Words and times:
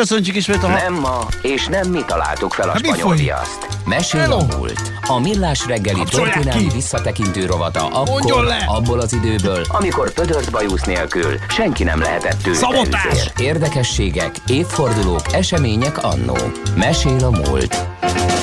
Köszönjük 0.00 0.36
ismét 0.36 0.62
a... 0.62 0.68
Nem 0.68 0.94
ma, 0.94 1.26
és 1.42 1.66
nem 1.66 1.90
mi 1.90 2.00
találtuk 2.06 2.52
fel 2.52 2.68
a 2.68 2.72
Hát 2.72 2.84
spanyol 2.84 3.14
viaszt. 3.14 3.66
Mesél 3.84 4.20
Hello. 4.20 4.38
a 4.38 4.56
múlt. 4.56 4.92
A 5.08 5.20
millás 5.20 5.66
reggeli 5.66 5.98
Kapcsolják 5.98 6.34
történelmi 6.34 6.66
ki. 6.66 6.74
visszatekintő 6.74 7.46
rovata 7.46 7.86
akkor, 7.86 8.54
abból 8.66 9.00
az 9.00 9.12
időből, 9.12 9.64
Amikor 9.68 10.12
pödört 10.12 10.50
bajusz 10.50 10.82
nélkül 10.82 11.38
senki 11.48 11.84
nem 11.84 12.00
lehetett 12.00 12.42
tőle 12.42 12.56
Szabotás! 12.56 13.04
üzér. 13.12 13.32
Érdekességek, 13.38 14.34
évfordulók, 14.46 15.32
események 15.32 16.02
annó. 16.04 16.36
Mesél 16.76 17.24
a 17.24 17.30
múlt. 17.30 17.86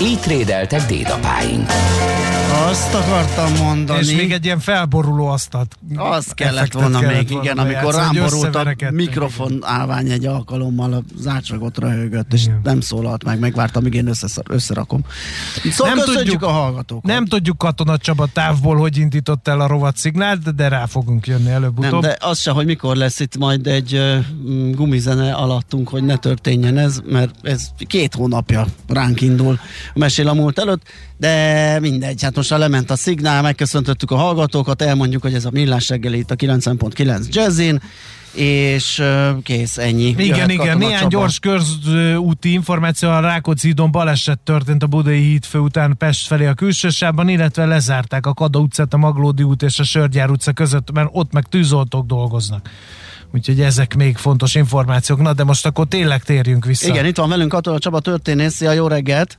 Így 0.02 0.20
trédeltek 0.20 0.86
dédapáink. 0.86 1.70
Azt 2.70 2.94
akartam 2.94 3.54
mondani. 3.66 4.00
És 4.00 4.16
még 4.16 4.32
egy 4.32 4.46
ilyen 4.46 4.60
felboruló 4.60 5.28
asztalt. 5.28 5.78
Az 5.96 6.26
kellett 6.34 6.74
volna 6.74 7.00
kellett 7.00 7.18
még, 7.18 7.28
volna 7.28 7.44
igen, 7.44 7.58
amikor 7.58 7.82
bejátszani, 7.82 8.18
rám 8.18 8.30
hogy 8.30 8.52
borult 8.52 8.82
a 8.82 8.92
mikrofon 8.92 9.60
állvány 9.62 10.10
egy 10.10 10.26
alkalommal, 10.26 11.04
az 11.20 11.28
ácsagot 11.28 11.78
röhögött, 11.78 12.34
és 12.34 12.44
Igen. 12.44 12.60
nem 12.64 12.82
szólalt 12.82 13.24
meg, 13.24 13.40
megvártam, 13.40 13.84
míg 13.84 13.94
én 13.94 14.10
összerakom. 14.50 15.02
Szóval 15.72 15.94
Nem 15.94 16.06
tudjuk- 16.06 16.44
a 16.44 16.50
hallgatókat. 16.50 17.04
Nem 17.04 17.26
tudjuk 17.26 17.58
Katona 17.58 17.98
Csaba 17.98 18.28
távból, 18.34 18.78
hogy 18.78 18.98
indított 18.98 19.48
el 19.48 19.60
a 19.60 19.68
rovat 19.68 19.98
szignált, 19.98 20.56
de, 20.56 20.68
rá 20.68 20.86
fogunk 20.86 21.28
jönni 21.28 21.44
nem, 21.44 21.54
előbb-utóbb. 21.54 22.02
de 22.02 22.18
az 22.20 22.40
se, 22.40 22.52
hogy 22.52 22.66
mikor 22.66 22.96
lesz 22.96 23.20
itt 23.20 23.38
majd 23.38 23.68
egy 23.68 23.94
uh, 23.94 24.76
gumizene 24.76 25.34
alattunk, 25.34 25.90
hogy 25.90 26.04
ne 26.04 26.18
történjen 26.18 26.78
ez, 26.78 27.02
mert 27.06 27.36
ez 27.42 27.68
két 27.88 28.14
hónapja 28.14 28.66
ránk 28.88 29.22
indul, 29.22 29.43
mesél 29.94 30.28
a 30.28 30.34
múlt 30.34 30.60
előtt, 30.60 30.82
de 31.18 31.78
mindegy, 31.80 32.24
hát 32.24 32.36
most 32.36 32.50
már 32.50 32.60
lement 32.60 32.92
a 32.92 32.96
szignál, 32.96 33.42
megköszöntöttük 33.42 34.12
a 34.12 34.16
hallgatókat, 34.16 34.82
elmondjuk, 34.82 35.22
hogy 35.22 35.34
ez 35.34 35.46
a 35.46 35.52
millás 35.52 35.90
reggeli 35.90 36.18
itt 36.18 36.32
a 36.32 36.36
90.9 36.36 37.30
Jazzin, 37.30 37.82
és 38.34 39.00
uh, 39.00 39.42
kész, 39.44 39.78
ennyi. 39.78 40.08
Igen, 40.08 40.26
Jöhet 40.26 40.52
igen, 40.52 40.78
néhány 40.78 40.98
Csaba. 40.98 41.10
gyors 41.10 41.40
közúti 41.40 42.52
információ 42.52 43.10
a 43.10 43.20
Rákóczi 43.20 43.68
hídon 43.68 43.92
baleset 43.92 44.40
történt 44.40 44.84
a 44.84 44.88
Budai 44.88 45.20
hídfő 45.20 45.60
után 45.60 45.98
Pest 45.98 46.28
felé 46.28 46.46
a 46.46 46.54
külsősában, 46.54 47.30
illetve 47.30 47.66
lezárták 47.66 48.26
a 48.26 48.34
Kada 48.34 48.60
utcát, 48.60 48.94
a 48.94 48.98
Maglódi 48.98 49.44
út 49.44 49.64
és 49.64 49.80
a 49.80 49.84
Sörgyár 49.84 50.30
utca 50.30 50.54
között, 50.54 50.92
mert 50.92 51.10
ott 51.12 51.32
meg 51.32 51.44
tűzoltók 51.44 52.06
dolgoznak. 52.06 52.70
Úgyhogy 53.34 53.62
ezek 53.62 53.96
még 53.96 54.18
fontos 54.18 54.56
információk. 54.56 55.22
Na, 55.22 55.34
de 55.34 55.44
most 55.44 55.66
akkor 55.66 55.88
tényleg 55.88 56.24
térjünk 56.24 56.66
vissza. 56.66 56.88
Igen, 56.88 57.06
itt 57.06 57.18
van 57.18 57.30
velünk 57.30 57.52
Katona 57.52 57.80
Csaba 57.80 58.00
történész, 58.00 58.56
szia, 58.56 58.72
jó 58.72 58.88
reggelt! 58.88 59.38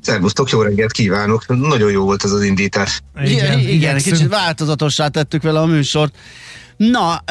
Szervusztok, 0.00 0.50
jó 0.50 0.62
reggelt 0.62 0.92
kívánok! 0.92 1.44
Nagyon 1.46 1.90
jó 1.90 2.04
volt 2.04 2.24
ez 2.24 2.30
az 2.30 2.42
indítás. 2.42 3.00
Igen, 3.24 3.58
igen, 3.58 3.72
igen 3.72 3.96
kicsit 3.96 4.28
változatossá 4.28 5.08
tettük 5.08 5.42
vele 5.42 5.60
a 5.60 5.66
műsort. 5.66 6.16
Na, 6.76 7.22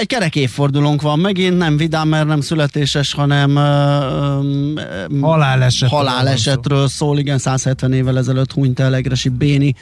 egy 0.00 0.06
kerek 0.06 0.36
évfordulónk 0.36 1.02
van 1.02 1.18
megint, 1.18 1.58
nem 1.58 1.76
vidám, 1.76 2.08
mert 2.08 2.26
nem 2.26 2.40
születéses, 2.40 3.12
hanem 3.12 3.54
Halálesetről 5.20 5.98
halálesetről 5.98 6.88
szól. 6.88 7.18
Igen, 7.18 7.38
170 7.38 7.92
évvel 7.92 8.18
ezelőtt 8.18 8.52
hunyt 8.52 8.80
el 8.80 8.94
Egresi 8.94 9.28
Béni 9.28 9.74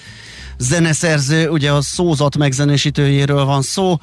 zeneszerző, 0.58 1.48
ugye 1.48 1.72
a 1.72 1.82
szózat 1.82 2.36
megzenésítőjéről 2.36 3.44
van 3.44 3.62
szó, 3.62 3.98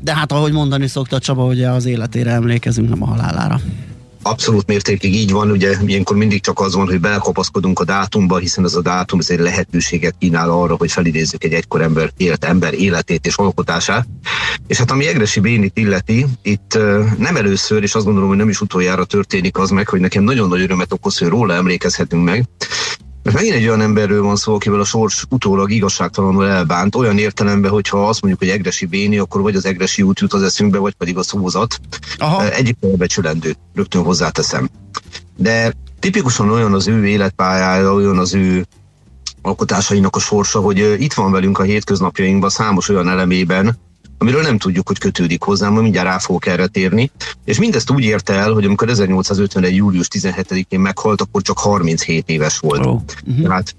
de 0.00 0.14
hát 0.14 0.32
ahogy 0.32 0.52
mondani 0.52 0.86
szokta 0.86 1.18
Csaba, 1.18 1.44
ugye 1.44 1.68
az 1.68 1.84
életére 1.84 2.30
emlékezünk, 2.30 2.88
nem 2.88 3.02
a 3.02 3.06
halálára. 3.06 3.60
Abszolút 4.22 4.66
mértékig 4.66 5.14
így 5.14 5.30
van, 5.30 5.50
ugye 5.50 5.76
ilyenkor 5.86 6.16
mindig 6.16 6.40
csak 6.40 6.60
az 6.60 6.74
van, 6.74 6.86
hogy 6.86 7.00
belekapaszkodunk 7.00 7.80
a 7.80 7.84
dátumba, 7.84 8.38
hiszen 8.38 8.64
az 8.64 8.74
a 8.74 8.82
dátum 8.82 9.18
azért 9.18 9.40
lehetőséget 9.40 10.14
kínál 10.18 10.50
arra, 10.50 10.74
hogy 10.76 10.92
felidézzük 10.92 11.44
egy 11.44 11.52
egykor 11.52 11.80
ember, 11.80 12.10
élt 12.16 12.44
ember 12.44 12.74
életét 12.74 13.26
és 13.26 13.36
alkotását. 13.36 14.06
És 14.66 14.78
hát 14.78 14.90
ami 14.90 15.06
Egresi 15.06 15.40
Bénit 15.40 15.78
illeti, 15.78 16.26
itt 16.42 16.78
nem 17.18 17.36
először, 17.36 17.82
és 17.82 17.94
azt 17.94 18.04
gondolom, 18.04 18.28
hogy 18.28 18.38
nem 18.38 18.48
is 18.48 18.60
utoljára 18.60 19.04
történik 19.04 19.58
az 19.58 19.70
meg, 19.70 19.88
hogy 19.88 20.00
nekem 20.00 20.22
nagyon 20.22 20.48
nagy 20.48 20.60
örömet 20.60 20.92
okoz, 20.92 21.18
hogy 21.18 21.28
róla 21.28 21.54
emlékezhetünk 21.54 22.24
meg. 22.24 22.44
Mert 23.26 23.38
megint 23.38 23.54
egy 23.54 23.66
olyan 23.66 23.80
emberről 23.80 24.22
van 24.22 24.36
szó, 24.36 24.54
akivel 24.54 24.80
a 24.80 24.84
sors 24.84 25.24
utólag 25.28 25.70
igazságtalanul 25.70 26.46
elbánt, 26.46 26.94
olyan 26.94 27.18
értelemben, 27.18 27.70
hogyha 27.70 28.08
azt 28.08 28.22
mondjuk, 28.22 28.42
hogy 28.42 28.58
Egresi 28.58 28.86
Béni, 28.86 29.18
akkor 29.18 29.40
vagy 29.40 29.56
az 29.56 29.64
Egresi 29.64 30.02
út 30.02 30.20
jut 30.20 30.32
az 30.32 30.42
eszünkbe, 30.42 30.78
vagy 30.78 30.94
pedig 30.94 31.18
a 31.18 31.22
szózat. 31.22 31.80
Aha. 32.18 32.50
Egyik 32.50 32.76
becsülendő, 32.96 33.54
rögtön 33.74 34.02
hozzáteszem. 34.02 34.68
De 35.36 35.72
tipikusan 35.98 36.50
olyan 36.50 36.72
az 36.72 36.88
ő 36.88 37.06
életpályája, 37.06 37.94
olyan 37.94 38.18
az 38.18 38.34
ő 38.34 38.66
alkotásainak 39.42 40.16
a 40.16 40.20
sorsa, 40.20 40.60
hogy 40.60 40.80
ö, 40.80 40.94
itt 40.94 41.14
van 41.14 41.32
velünk 41.32 41.58
a 41.58 41.62
hétköznapjainkban 41.62 42.50
számos 42.50 42.88
olyan 42.88 43.08
elemében, 43.08 43.78
amiről 44.18 44.42
nem 44.42 44.58
tudjuk, 44.58 44.88
hogy 44.88 44.98
kötődik 44.98 45.42
hozzám, 45.42 45.70
majd 45.70 45.82
mindjárt 45.82 46.06
rá 46.06 46.18
fogok 46.18 46.46
erre 46.46 46.66
térni. 46.66 47.10
És 47.44 47.58
mindezt 47.58 47.90
úgy 47.90 48.04
érte 48.04 48.32
el, 48.32 48.52
hogy 48.52 48.64
amikor 48.64 48.88
1851. 48.88 49.74
július 49.74 50.08
17-én 50.10 50.80
meghalt, 50.80 51.20
akkor 51.20 51.42
csak 51.42 51.58
37 51.58 52.28
éves 52.28 52.58
volt. 52.58 52.86
Ó, 52.86 53.02
mhm. 53.24 53.42
Tehát 53.42 53.74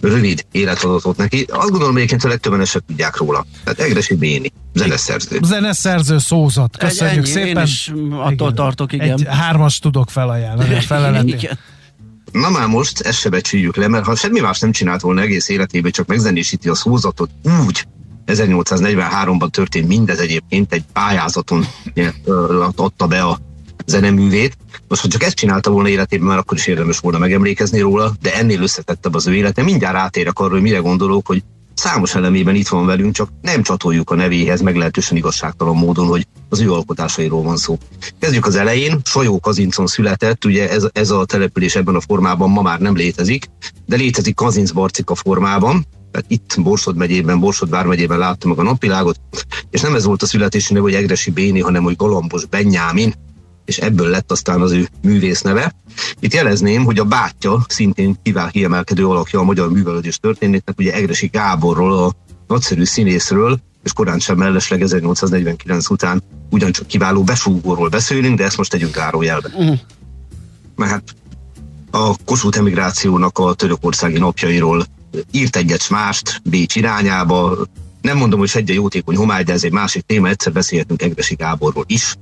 rövid 0.00 0.46
élet 0.52 0.82
adott 0.82 1.06
ott 1.06 1.16
neki. 1.16 1.46
Azt 1.48 1.70
gondolom, 1.70 1.96
egyébként 1.96 2.24
a 2.24 2.28
legtöbben 2.28 2.64
se 2.64 2.80
tudják 2.86 3.16
róla. 3.16 3.46
Tehát 3.64 3.80
Egresi 3.80 4.14
Béni, 4.14 4.52
zeneszerző. 4.74 5.38
Zeneszerző 5.42 6.18
szózat. 6.18 6.76
Köszönjük 6.76 7.16
ennyi, 7.16 7.26
szépen. 7.26 7.56
Én 7.56 7.62
is 7.62 7.92
attól 8.10 8.52
tartok, 8.52 8.92
igen. 8.92 9.10
Egy 9.10 9.26
hármas 9.28 9.78
tudok 9.78 10.10
felajánlani 10.10 10.74
a 10.74 10.80
feleletét. 10.80 11.34
igen. 11.42 11.58
Na 12.32 12.50
már 12.50 12.66
most 12.66 13.00
ezt 13.00 13.18
se 13.18 13.28
becsüljük 13.28 13.76
le, 13.76 13.88
mert 13.88 14.04
ha 14.04 14.14
semmi 14.14 14.40
más 14.40 14.58
nem 14.58 14.72
csinált 14.72 15.00
volna 15.00 15.20
egész 15.20 15.48
életében, 15.48 15.92
csak 15.92 16.06
megzenésíti 16.06 16.68
a 16.68 16.74
szózatot 16.74 17.30
úgy, 17.66 17.86
1843-ban 18.26 19.50
történt 19.50 19.88
mindez 19.88 20.18
egyébként, 20.18 20.72
egy 20.72 20.84
pályázaton 20.92 21.66
adta 22.76 23.06
be 23.06 23.22
a 23.22 23.38
zeneművét. 23.86 24.56
Most, 24.88 25.02
ha 25.02 25.08
csak 25.08 25.22
ezt 25.22 25.34
csinálta 25.34 25.70
volna 25.70 25.88
életében, 25.88 26.26
már 26.26 26.38
akkor 26.38 26.56
is 26.56 26.66
érdemes 26.66 26.98
volna 26.98 27.18
megemlékezni 27.18 27.80
róla, 27.80 28.12
de 28.20 28.34
ennél 28.34 28.62
összetettebb 28.62 29.14
az 29.14 29.26
ő 29.26 29.34
élete. 29.34 29.62
Mindjárt 29.62 29.96
átérek 29.96 30.38
arra, 30.38 30.52
hogy 30.52 30.62
mire 30.62 30.78
gondolok, 30.78 31.26
hogy 31.26 31.42
számos 31.74 32.14
elemében 32.14 32.54
itt 32.54 32.68
van 32.68 32.86
velünk, 32.86 33.14
csak 33.14 33.28
nem 33.42 33.62
csatoljuk 33.62 34.10
a 34.10 34.14
nevéhez 34.14 34.60
meglehetősen 34.60 35.16
igazságtalan 35.16 35.76
módon, 35.76 36.06
hogy 36.06 36.26
az 36.48 36.60
ő 36.60 36.72
alkotásairól 36.72 37.42
van 37.42 37.56
szó. 37.56 37.78
Kezdjük 38.18 38.46
az 38.46 38.56
elején, 38.56 39.00
Sajó 39.04 39.40
Kazincon 39.40 39.86
született, 39.86 40.44
ugye 40.44 40.70
ez, 40.70 40.86
ez 40.92 41.10
a 41.10 41.24
település 41.24 41.76
ebben 41.76 41.94
a 41.94 42.00
formában 42.00 42.50
ma 42.50 42.62
már 42.62 42.78
nem 42.78 42.96
létezik, 42.96 43.46
de 43.86 43.96
létezik 43.96 44.34
Kazinc 44.34 44.70
Barcika 44.70 45.14
formában, 45.14 45.86
tehát 46.14 46.30
itt 46.30 46.62
Borsod 46.62 46.96
megyében, 46.96 47.40
Borsod 47.40 47.70
vármegyében 47.70 48.18
láttam 48.18 48.50
meg 48.50 48.58
a 48.58 48.62
napvilágot, 48.62 49.20
és 49.70 49.80
nem 49.80 49.94
ez 49.94 50.04
volt 50.04 50.22
a 50.22 50.26
születési 50.26 50.72
neve, 50.72 50.84
hogy 50.84 50.94
Egresi 50.94 51.30
Béni, 51.30 51.60
hanem 51.60 51.82
hogy 51.82 51.96
Galambos 51.96 52.46
Benyámin, 52.46 53.14
és 53.64 53.78
ebből 53.78 54.08
lett 54.08 54.30
aztán 54.30 54.60
az 54.60 54.72
ő 54.72 54.88
művész 55.02 55.40
neve. 55.40 55.74
Itt 56.20 56.32
jelezném, 56.32 56.84
hogy 56.84 56.98
a 56.98 57.04
bátyja 57.04 57.64
szintén 57.68 58.18
kivál 58.22 58.50
kiemelkedő 58.50 59.06
alakja 59.06 59.40
a 59.40 59.44
magyar 59.44 59.70
művelődés 59.70 60.16
történetnek, 60.18 60.78
ugye 60.78 60.94
Egresi 60.94 61.26
Gáborról, 61.26 61.92
a 61.92 62.12
nagyszerű 62.46 62.84
színészről, 62.84 63.60
és 63.82 63.92
korán 63.92 64.18
sem 64.18 64.36
mellesleg 64.36 64.82
1849 64.82 65.90
után 65.90 66.22
ugyancsak 66.50 66.86
kiváló 66.86 67.22
besúgóról 67.22 67.88
beszélünk, 67.88 68.38
de 68.38 68.44
ezt 68.44 68.56
most 68.56 68.70
tegyünk 68.70 68.94
zárójelbe. 68.94 69.48
Uh-huh. 69.54 69.78
Mert 70.76 70.90
hát 70.90 71.02
a 71.90 72.14
Kossuth 72.24 72.58
emigrációnak 72.58 73.38
a 73.38 73.54
törökországi 73.54 74.18
napjairól 74.18 74.84
írt 75.30 75.56
egyet 75.56 75.88
mást 75.90 76.40
Bécs 76.44 76.76
irányába. 76.76 77.66
Nem 78.00 78.16
mondom, 78.16 78.38
hogy 78.38 78.50
egy 78.54 78.68
jótékony 78.68 79.16
homály, 79.16 79.42
de 79.42 79.52
ez 79.52 79.64
egy 79.64 79.72
másik 79.72 80.02
téma, 80.06 80.28
egyszer 80.28 80.52
beszélhetünk 80.52 81.02
Egresi 81.02 81.34
Gáborról 81.34 81.84
is. 81.86 82.14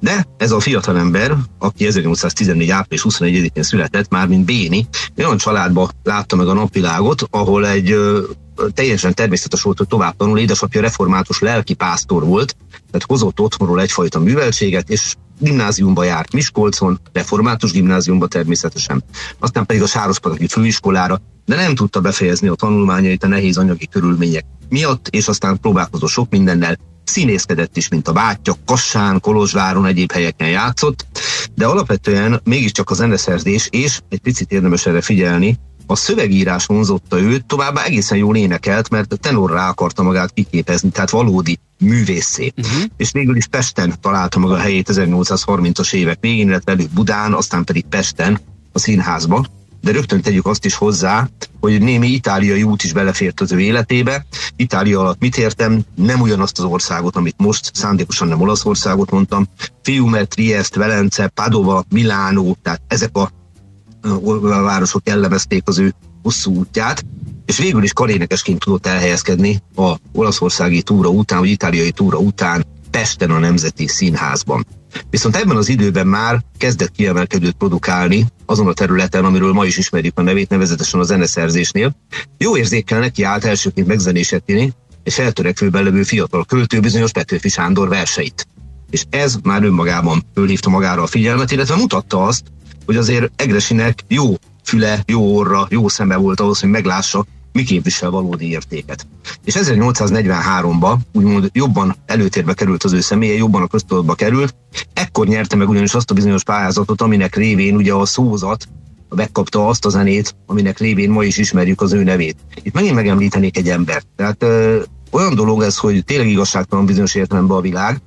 De 0.00 0.26
ez 0.36 0.52
a 0.52 0.60
fiatalember, 0.60 1.36
aki 1.58 1.86
1814. 1.86 2.70
április 2.70 3.04
21-én 3.08 3.62
született, 3.62 4.10
már 4.10 4.26
mint 4.26 4.44
Béni, 4.44 4.86
olyan 5.16 5.36
családba 5.36 5.90
látta 6.02 6.36
meg 6.36 6.48
a 6.48 6.52
napvilágot, 6.52 7.22
ahol 7.30 7.66
egy 7.66 7.96
teljesen 8.74 9.14
természetes 9.14 9.62
volt, 9.62 9.78
hogy 9.78 9.86
tovább 9.86 10.16
tanul. 10.16 10.38
Édesapja 10.38 10.80
református 10.80 11.40
lelki 11.40 11.74
pásztor 11.74 12.24
volt, 12.24 12.56
tehát 12.68 13.06
hozott 13.06 13.40
otthonról 13.40 13.80
egyfajta 13.80 14.18
műveltséget, 14.18 14.90
és 14.90 15.14
gimnáziumba 15.38 16.04
járt 16.04 16.32
Miskolcon, 16.32 17.00
református 17.12 17.72
gimnáziumba 17.72 18.26
természetesen, 18.26 19.04
aztán 19.38 19.66
pedig 19.66 19.82
a 19.82 19.86
Sárospataki 19.86 20.46
főiskolára, 20.46 21.20
de 21.44 21.56
nem 21.56 21.74
tudta 21.74 22.00
befejezni 22.00 22.48
a 22.48 22.54
tanulmányait 22.54 23.24
a 23.24 23.28
nehéz 23.28 23.56
anyagi 23.56 23.86
körülmények 23.86 24.44
miatt, 24.68 25.08
és 25.08 25.28
aztán 25.28 25.60
próbálkozott 25.60 26.08
sok 26.08 26.30
mindennel, 26.30 26.76
színészkedett 27.04 27.76
is, 27.76 27.88
mint 27.88 28.08
a 28.08 28.12
bátyja, 28.12 28.54
Kassán, 28.66 29.20
Kolozsváron, 29.20 29.86
egyéb 29.86 30.12
helyeken 30.12 30.48
játszott, 30.48 31.06
de 31.54 31.66
alapvetően 31.66 32.40
mégiscsak 32.44 32.90
a 32.90 32.94
zeneszerzés, 32.94 33.68
és 33.70 34.00
egy 34.08 34.20
picit 34.20 34.52
érdemes 34.52 34.86
erre 34.86 35.00
figyelni, 35.00 35.58
a 35.90 35.96
szövegírás 35.96 36.66
vonzotta 36.66 37.20
őt, 37.20 37.44
továbbá 37.44 37.84
egészen 37.84 38.18
jól 38.18 38.36
énekelt, 38.36 38.90
mert 38.90 39.20
tenorrá 39.20 39.68
akarta 39.68 40.02
magát 40.02 40.32
kiképezni, 40.32 40.90
tehát 40.90 41.10
valódi 41.10 41.58
művészé. 41.78 42.52
Uh-huh. 42.56 42.82
És 42.96 43.10
végül 43.12 43.36
is 43.36 43.46
Pesten 43.46 43.94
találta 44.00 44.38
maga 44.38 44.54
a 44.54 44.58
helyét 44.58 44.90
1830-as 44.92 45.92
évek 45.92 46.18
végén, 46.20 46.48
illetve 46.48 46.72
előbb 46.72 46.90
Budán, 46.90 47.32
aztán 47.32 47.64
pedig 47.64 47.84
Pesten, 47.84 48.40
a 48.72 48.78
színházba. 48.78 49.44
De 49.80 49.92
rögtön 49.92 50.20
tegyük 50.20 50.46
azt 50.46 50.64
is 50.64 50.74
hozzá, 50.74 51.28
hogy 51.60 51.82
némi 51.82 52.08
itáliai 52.08 52.62
út 52.62 52.82
is 52.82 52.92
belefért 52.92 53.40
az 53.40 53.52
ő 53.52 53.60
életébe. 53.60 54.26
Itália 54.56 55.00
alatt 55.00 55.20
mit 55.20 55.38
értem? 55.38 55.82
Nem 55.94 56.20
ugyanazt 56.20 56.58
az 56.58 56.64
országot, 56.64 57.16
amit 57.16 57.34
most, 57.38 57.70
szándékosan 57.74 58.28
nem 58.28 58.40
Olaszországot 58.40 59.10
mondtam. 59.10 59.48
Fiume, 59.82 60.24
Trieste, 60.24 60.78
Velence, 60.78 61.26
Padova, 61.26 61.84
Milánó, 61.88 62.56
tehát 62.62 62.80
ezek 62.86 63.16
a 63.16 63.30
városok 64.40 65.08
jellemezték 65.08 65.62
az 65.64 65.78
ő 65.78 65.94
hosszú 66.22 66.54
útját, 66.54 67.04
és 67.46 67.58
végül 67.58 67.82
is 67.82 67.92
karénekesként 67.92 68.58
tudott 68.58 68.86
elhelyezkedni 68.86 69.62
a 69.76 69.94
olaszországi 70.12 70.82
túra 70.82 71.08
után, 71.08 71.38
vagy 71.38 71.48
itáliai 71.48 71.90
túra 71.90 72.18
után 72.18 72.64
Pesten 72.90 73.30
a 73.30 73.38
Nemzeti 73.38 73.86
Színházban. 73.86 74.66
Viszont 75.10 75.36
ebben 75.36 75.56
az 75.56 75.68
időben 75.68 76.06
már 76.06 76.42
kezdett 76.58 76.90
kiemelkedőt 76.90 77.54
produkálni 77.54 78.26
azon 78.46 78.66
a 78.66 78.72
területen, 78.72 79.24
amiről 79.24 79.52
ma 79.52 79.64
is 79.64 79.76
ismerjük 79.76 80.18
a 80.18 80.22
nevét, 80.22 80.48
nevezetesen 80.48 81.00
a 81.00 81.02
zeneszerzésnél. 81.02 81.96
Jó 82.38 82.56
érzékkel 82.56 83.00
neki 83.00 83.22
állt 83.22 83.44
elsőként 83.44 83.86
megzenésetni, 83.86 84.72
és 85.02 85.14
feltörekvőben 85.14 85.84
levő 85.84 86.02
fiatal 86.02 86.44
költő 86.44 86.80
bizonyos 86.80 87.10
Petőfi 87.10 87.48
Sándor 87.48 87.88
verseit. 87.88 88.46
És 88.90 89.04
ez 89.10 89.36
már 89.42 89.62
önmagában 89.62 90.22
fölhívta 90.34 90.70
magára 90.70 91.02
a 91.02 91.06
figyelmet, 91.06 91.50
illetve 91.50 91.76
mutatta 91.76 92.24
azt, 92.24 92.42
hogy 92.90 92.98
azért 92.98 93.30
Egresinek 93.36 94.04
jó 94.08 94.34
füle, 94.64 95.02
jó 95.06 95.36
orra, 95.36 95.66
jó 95.70 95.88
szeme 95.88 96.16
volt 96.16 96.40
ahhoz, 96.40 96.60
hogy 96.60 96.70
meglássa, 96.70 97.24
mi 97.52 97.62
képvisel 97.62 98.10
valódi 98.10 98.50
értéket. 98.50 99.06
És 99.44 99.54
1843-ban 99.58 100.96
úgymond 101.12 101.50
jobban 101.52 101.96
előtérbe 102.06 102.54
került 102.54 102.84
az 102.84 102.92
ő 102.92 103.00
személye, 103.00 103.34
jobban 103.34 103.62
a 103.62 103.66
köztudatba 103.66 104.14
került, 104.14 104.54
ekkor 104.92 105.26
nyerte 105.26 105.56
meg 105.56 105.68
ugyanis 105.68 105.94
azt 105.94 106.10
a 106.10 106.14
bizonyos 106.14 106.44
pályázatot, 106.44 107.00
aminek 107.00 107.36
révén 107.36 107.76
ugye 107.76 107.92
a 107.92 108.06
szózat 108.06 108.68
megkapta 109.08 109.68
azt 109.68 109.84
a 109.84 109.88
zenét, 109.88 110.34
aminek 110.46 110.78
révén 110.78 111.10
ma 111.10 111.24
is 111.24 111.36
ismerjük 111.36 111.80
az 111.80 111.92
ő 111.92 112.02
nevét. 112.02 112.36
Itt 112.62 112.74
megint 112.74 112.94
megemlítenék 112.94 113.56
egy 113.56 113.68
embert. 113.68 114.06
Tehát 114.16 114.42
ö, 114.42 114.82
olyan 115.10 115.34
dolog 115.34 115.62
ez, 115.62 115.76
hogy 115.76 116.04
tényleg 116.04 116.28
igazságtalan 116.28 116.86
bizonyos 116.86 117.14
értelemben 117.14 117.56
a 117.56 117.60
világ. 117.60 118.00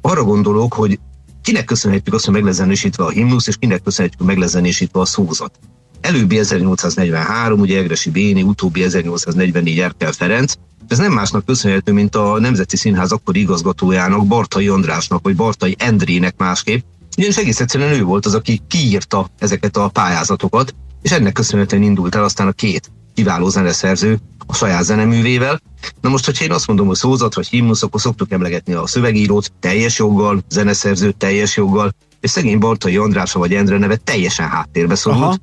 Arra 0.00 0.22
gondolok, 0.24 0.72
hogy 0.72 0.98
kinek 1.48 1.64
köszönhetjük 1.64 2.14
azt, 2.14 2.24
hogy 2.24 2.34
meglezenésítve 2.34 3.04
a 3.04 3.08
himnusz, 3.08 3.46
és 3.46 3.56
kinek 3.56 3.82
köszönhetjük, 3.82 4.20
hogy 4.20 4.34
meglezenésítve 4.34 5.00
a 5.00 5.04
szózat. 5.04 5.58
Előbbi 6.00 6.38
1843, 6.38 7.60
ugye 7.60 7.78
Egresi 7.78 8.10
Béni, 8.10 8.42
utóbbi 8.42 8.82
1844 8.82 9.78
Erkel 9.78 10.12
Ferenc, 10.12 10.54
ez 10.88 10.98
nem 10.98 11.12
másnak 11.12 11.44
köszönhető, 11.44 11.92
mint 11.92 12.14
a 12.14 12.38
Nemzeti 12.40 12.76
Színház 12.76 13.12
akkori 13.12 13.40
igazgatójának, 13.40 14.26
Bartai 14.26 14.68
Andrásnak, 14.68 15.22
vagy 15.22 15.36
Bartai 15.36 15.74
Endrének 15.78 16.34
másképp, 16.36 16.84
ugyanis 17.16 17.36
egész 17.36 17.60
egyszerűen 17.60 17.92
ő 17.92 18.02
volt 18.02 18.26
az, 18.26 18.34
aki 18.34 18.60
kiírta 18.68 19.30
ezeket 19.38 19.76
a 19.76 19.88
pályázatokat, 19.88 20.74
és 21.02 21.10
ennek 21.10 21.32
köszönhetően 21.32 21.82
indult 21.82 22.14
el 22.14 22.24
aztán 22.24 22.46
a 22.46 22.52
két 22.52 22.90
kiváló 23.18 23.48
zeneszerző 23.48 24.18
a 24.46 24.54
saját 24.54 24.84
zeneművével. 24.84 25.60
Na 26.00 26.08
most, 26.08 26.24
hogyha 26.24 26.44
én 26.44 26.52
azt 26.52 26.66
mondom, 26.66 26.86
hogy 26.86 26.96
szózat 26.96 27.34
vagy 27.34 27.48
himnusz, 27.48 27.82
akkor 27.82 28.00
szoktuk 28.00 28.32
emlegetni 28.32 28.72
a 28.72 28.86
szövegírót 28.86 29.52
teljes 29.60 29.98
joggal, 29.98 30.42
zeneszerzőt 30.48 31.16
teljes 31.16 31.56
joggal, 31.56 31.94
és 32.20 32.30
szegény 32.30 32.58
Bartai 32.58 32.96
Andrása 32.96 33.38
vagy 33.38 33.54
Endre 33.54 33.78
neve 33.78 33.96
teljesen 33.96 34.48
háttérbe 34.48 34.94
szorult. 34.94 35.40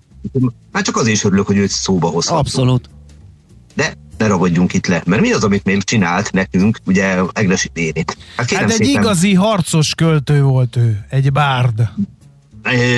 Hát 0.72 0.84
csak 0.84 0.98
azért 0.98 1.16
is 1.16 1.24
örülök, 1.24 1.46
hogy 1.46 1.58
őt 1.58 1.70
szóba 1.70 2.08
hozhatunk. 2.08 2.46
Abszolút. 2.46 2.90
De 3.74 3.94
ne 4.18 4.28
ragadjunk 4.28 4.74
itt 4.74 4.88
le, 4.88 5.04
mert 5.06 5.22
mi 5.22 5.32
az, 5.32 5.44
amit 5.44 5.64
még 5.64 5.84
csinált 5.84 6.32
nekünk, 6.32 6.80
ugye 6.86 7.18
Egresi 7.34 7.70
Bénit? 7.74 8.18
Hát, 8.38 8.52
hát 8.52 8.64
egy 8.64 8.70
szépen, 8.70 9.02
igazi 9.02 9.34
harcos 9.34 9.96
költő 9.96 10.42
volt 10.42 10.76
ő, 10.76 11.06
egy 11.10 11.32
bárd. 11.32 11.90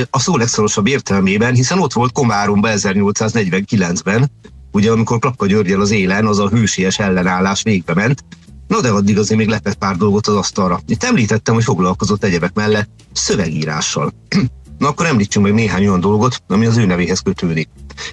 A 0.10 0.20
szó 0.20 0.38
legszorosabb 0.38 0.88
értelmében, 0.88 1.54
hiszen 1.54 1.80
ott 1.80 1.94
volt 1.94 2.12
Komáromban 2.12 2.72
1849-ben, 2.76 4.30
ugye 4.72 4.92
amikor 4.92 5.20
Klapka 5.20 5.46
Györgyel 5.46 5.82
az 5.82 5.92
élen 5.92 6.26
az 6.26 6.40
a 6.40 6.50
hősies 6.50 7.00
ellenállás 7.00 7.62
végbe 7.62 7.94
ment, 7.94 8.24
Na 8.68 8.82
de 8.82 8.90
addig 8.90 9.18
azért 9.18 9.40
még 9.40 9.48
lepett 9.48 9.76
pár 9.76 9.96
dolgot 9.96 10.28
az 10.28 10.36
asztalra. 10.36 10.80
Itt 10.88 11.04
említettem, 11.04 11.54
hogy 11.54 11.64
foglalkozott 11.64 12.24
egyebek 12.24 12.54
mellett 12.54 12.90
szövegírással. 13.14 14.14
Na 14.78 14.88
akkor 14.88 15.06
említsünk 15.06 15.46
meg 15.46 15.54
néhány 15.54 15.88
olyan 15.88 16.00
dolgot, 16.00 16.42
ami 16.48 16.66
az 16.66 16.78
ő 16.78 16.86
nevéhez 16.86 17.20
kötődik. 17.20 17.70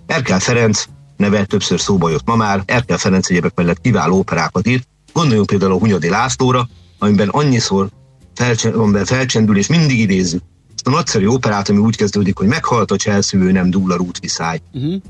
Erkel 0.07 0.41
Ferenc 0.41 0.85
neve 1.17 1.45
többször 1.45 1.81
szóba 1.81 2.11
jött 2.11 2.27
ma 2.27 2.37
már, 2.37 2.63
Erkel 2.67 2.99
Ferenc 2.99 3.31
egyebek 3.31 3.55
mellett 3.55 3.81
kiváló 3.81 4.19
operákat 4.19 4.67
írt, 4.67 4.89
gondoljunk 5.13 5.47
például 5.47 5.73
a 5.73 5.79
Hunyadi 5.79 6.09
Lászlóra, 6.09 6.69
amiben 6.99 7.29
annyiszor 7.29 7.89
felcsendül, 8.35 9.05
felcsendül 9.05 9.57
és 9.57 9.67
mindig 9.67 9.99
idézzük 9.99 10.43
ezt 10.75 10.87
a 10.87 10.91
nagyszerű 10.91 11.27
operát, 11.27 11.69
ami 11.69 11.79
úgy 11.79 11.97
kezdődik, 11.97 12.39
hogy 12.39 12.47
meghalt 12.47 12.91
a 12.91 12.97
cselszövő, 12.97 13.53
nem 13.53 13.71
dúl 13.71 13.93
a 13.93 13.97
rútviszály. 13.97 14.61
Uh-huh 14.73 15.03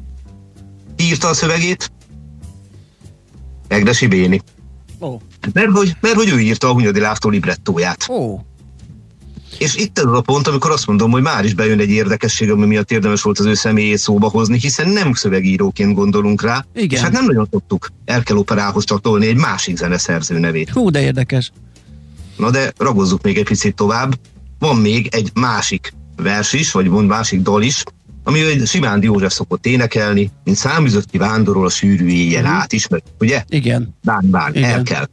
írta 1.05 1.29
a 1.29 1.35
szövegét? 1.35 1.91
Egresi 3.69 4.07
Béni. 4.07 4.41
Oh. 4.99 5.21
Mert, 5.53 5.71
hogy, 5.71 5.97
mert 6.01 6.15
hogy 6.15 6.29
ő 6.29 6.41
írta 6.41 6.69
a 6.69 6.73
Hunyadi 6.73 7.01
László 7.01 7.31
librettóját. 7.31 8.05
Oh. 8.09 8.41
És 9.59 9.75
itt 9.75 9.99
ez 9.99 10.05
a 10.05 10.21
pont, 10.21 10.47
amikor 10.47 10.71
azt 10.71 10.87
mondom, 10.87 11.11
hogy 11.11 11.23
már 11.23 11.45
is 11.45 11.55
bejön 11.55 11.81
egy 11.81 11.91
érdekesség, 11.91 12.51
ami 12.51 12.67
miatt 12.67 12.91
érdemes 12.91 13.23
volt 13.23 13.39
az 13.39 13.45
ő 13.45 13.55
személyét 13.55 13.99
szóba 13.99 14.29
hozni, 14.29 14.59
hiszen 14.59 14.89
nem 14.89 15.13
szövegíróként 15.13 15.95
gondolunk 15.95 16.43
rá, 16.43 16.65
Igen. 16.75 16.89
és 16.89 17.01
hát 17.01 17.13
nem 17.13 17.25
nagyon 17.25 17.49
szoktuk 17.51 17.89
Erkel 18.05 18.37
operához 18.37 18.85
csatolni 18.85 19.27
egy 19.27 19.37
másik 19.37 19.77
zeneszerző 19.77 20.39
nevét. 20.39 20.71
Hú, 20.71 20.91
de 20.91 21.03
érdekes. 21.03 21.53
Na 22.37 22.51
de 22.51 22.73
ragozzuk 22.79 23.23
még 23.23 23.39
egy 23.39 23.45
picit 23.45 23.75
tovább. 23.75 24.19
Van 24.59 24.77
még 24.77 25.09
egy 25.11 25.31
másik 25.35 25.93
vers 26.17 26.53
is, 26.53 26.73
vagy 26.73 26.89
mond 26.89 27.09
másik 27.09 27.41
dal 27.41 27.63
is, 27.63 27.83
ami 28.25 28.41
egy 28.41 28.67
Simán 28.67 29.03
József 29.03 29.33
szokott 29.33 29.67
énekelni, 29.67 30.31
mint 30.45 30.57
száműzött 30.57 31.11
ki 31.11 31.19
vándorol 31.19 31.67
a 31.67 31.71
sűrű 31.71 32.07
éjjel 32.07 32.43
uh-huh. 32.43 32.59
át, 32.59 32.73
ismer, 32.73 33.03
ugye? 33.19 33.45
Igen. 33.49 33.95
Bán, 34.03 34.31
bán, 34.31 34.55
Igen. 34.55 34.71
el 34.71 34.83
kell. 34.83 35.07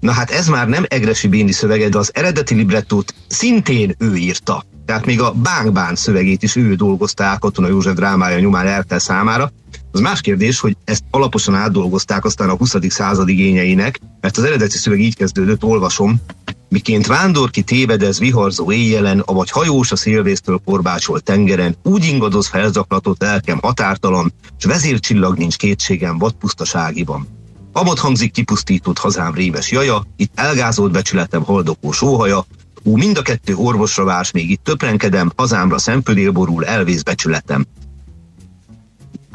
Na 0.00 0.12
hát 0.12 0.30
ez 0.30 0.48
már 0.48 0.68
nem 0.68 0.84
Egresi 0.88 1.28
Béni 1.28 1.52
szövege, 1.52 1.88
de 1.88 1.98
az 1.98 2.10
eredeti 2.14 2.54
librettót 2.54 3.14
szintén 3.28 3.94
ő 3.98 4.14
írta. 4.14 4.64
Tehát 4.84 5.06
még 5.06 5.20
a 5.20 5.32
Bánk-bán 5.32 5.94
szövegét 5.94 6.42
is 6.42 6.56
ő 6.56 6.74
dolgozták 6.74 7.38
Katona 7.38 7.68
József 7.68 7.94
drámája 7.94 8.38
nyomán 8.38 8.66
Ertel 8.66 8.98
számára. 8.98 9.52
Az 9.92 10.00
más 10.00 10.20
kérdés, 10.20 10.60
hogy 10.60 10.76
ezt 10.84 11.02
alaposan 11.10 11.54
átdolgozták 11.54 12.24
aztán 12.24 12.48
a 12.48 12.56
20. 12.56 12.74
század 12.88 13.28
igényeinek, 13.28 14.00
mert 14.20 14.36
az 14.36 14.44
eredeti 14.44 14.76
szöveg 14.76 15.00
így 15.00 15.16
kezdődött, 15.16 15.64
olvasom, 15.64 16.20
Miként 16.68 17.06
vándor 17.06 17.50
ki 17.50 17.62
tévedez 17.62 18.18
viharzó 18.18 18.72
éjjelen, 18.72 19.20
avagy 19.20 19.50
hajós 19.50 19.92
a 19.92 19.96
szélvésztől 19.96 20.60
korbácsolt 20.64 21.22
tengeren, 21.22 21.76
úgy 21.82 22.04
ingadoz 22.04 22.46
felzaklatott 22.46 23.20
lelkem 23.20 23.58
határtalan, 23.62 24.32
s 24.58 24.64
vezércsillag 24.64 25.38
nincs 25.38 25.56
kétségem 25.56 26.18
vadpusztaságiban. 26.18 27.28
Abot 27.72 27.98
hangzik 27.98 28.32
kipusztított 28.32 28.98
hazám 28.98 29.34
rémes 29.34 29.70
jaja, 29.70 30.02
itt 30.16 30.32
elgázolt 30.34 30.92
becsületem 30.92 31.42
haldokó 31.42 31.92
sóhaja, 31.92 32.46
Ú, 32.82 32.96
mind 32.96 33.18
a 33.18 33.22
kettő 33.22 33.54
orvosra 33.54 34.04
vás, 34.04 34.30
még 34.30 34.50
itt 34.50 34.64
töprenkedem, 34.64 35.32
hazámra 35.36 35.78
szempödél 35.78 36.30
borul, 36.30 36.64
elvész 36.64 37.02
becsületem 37.02 37.66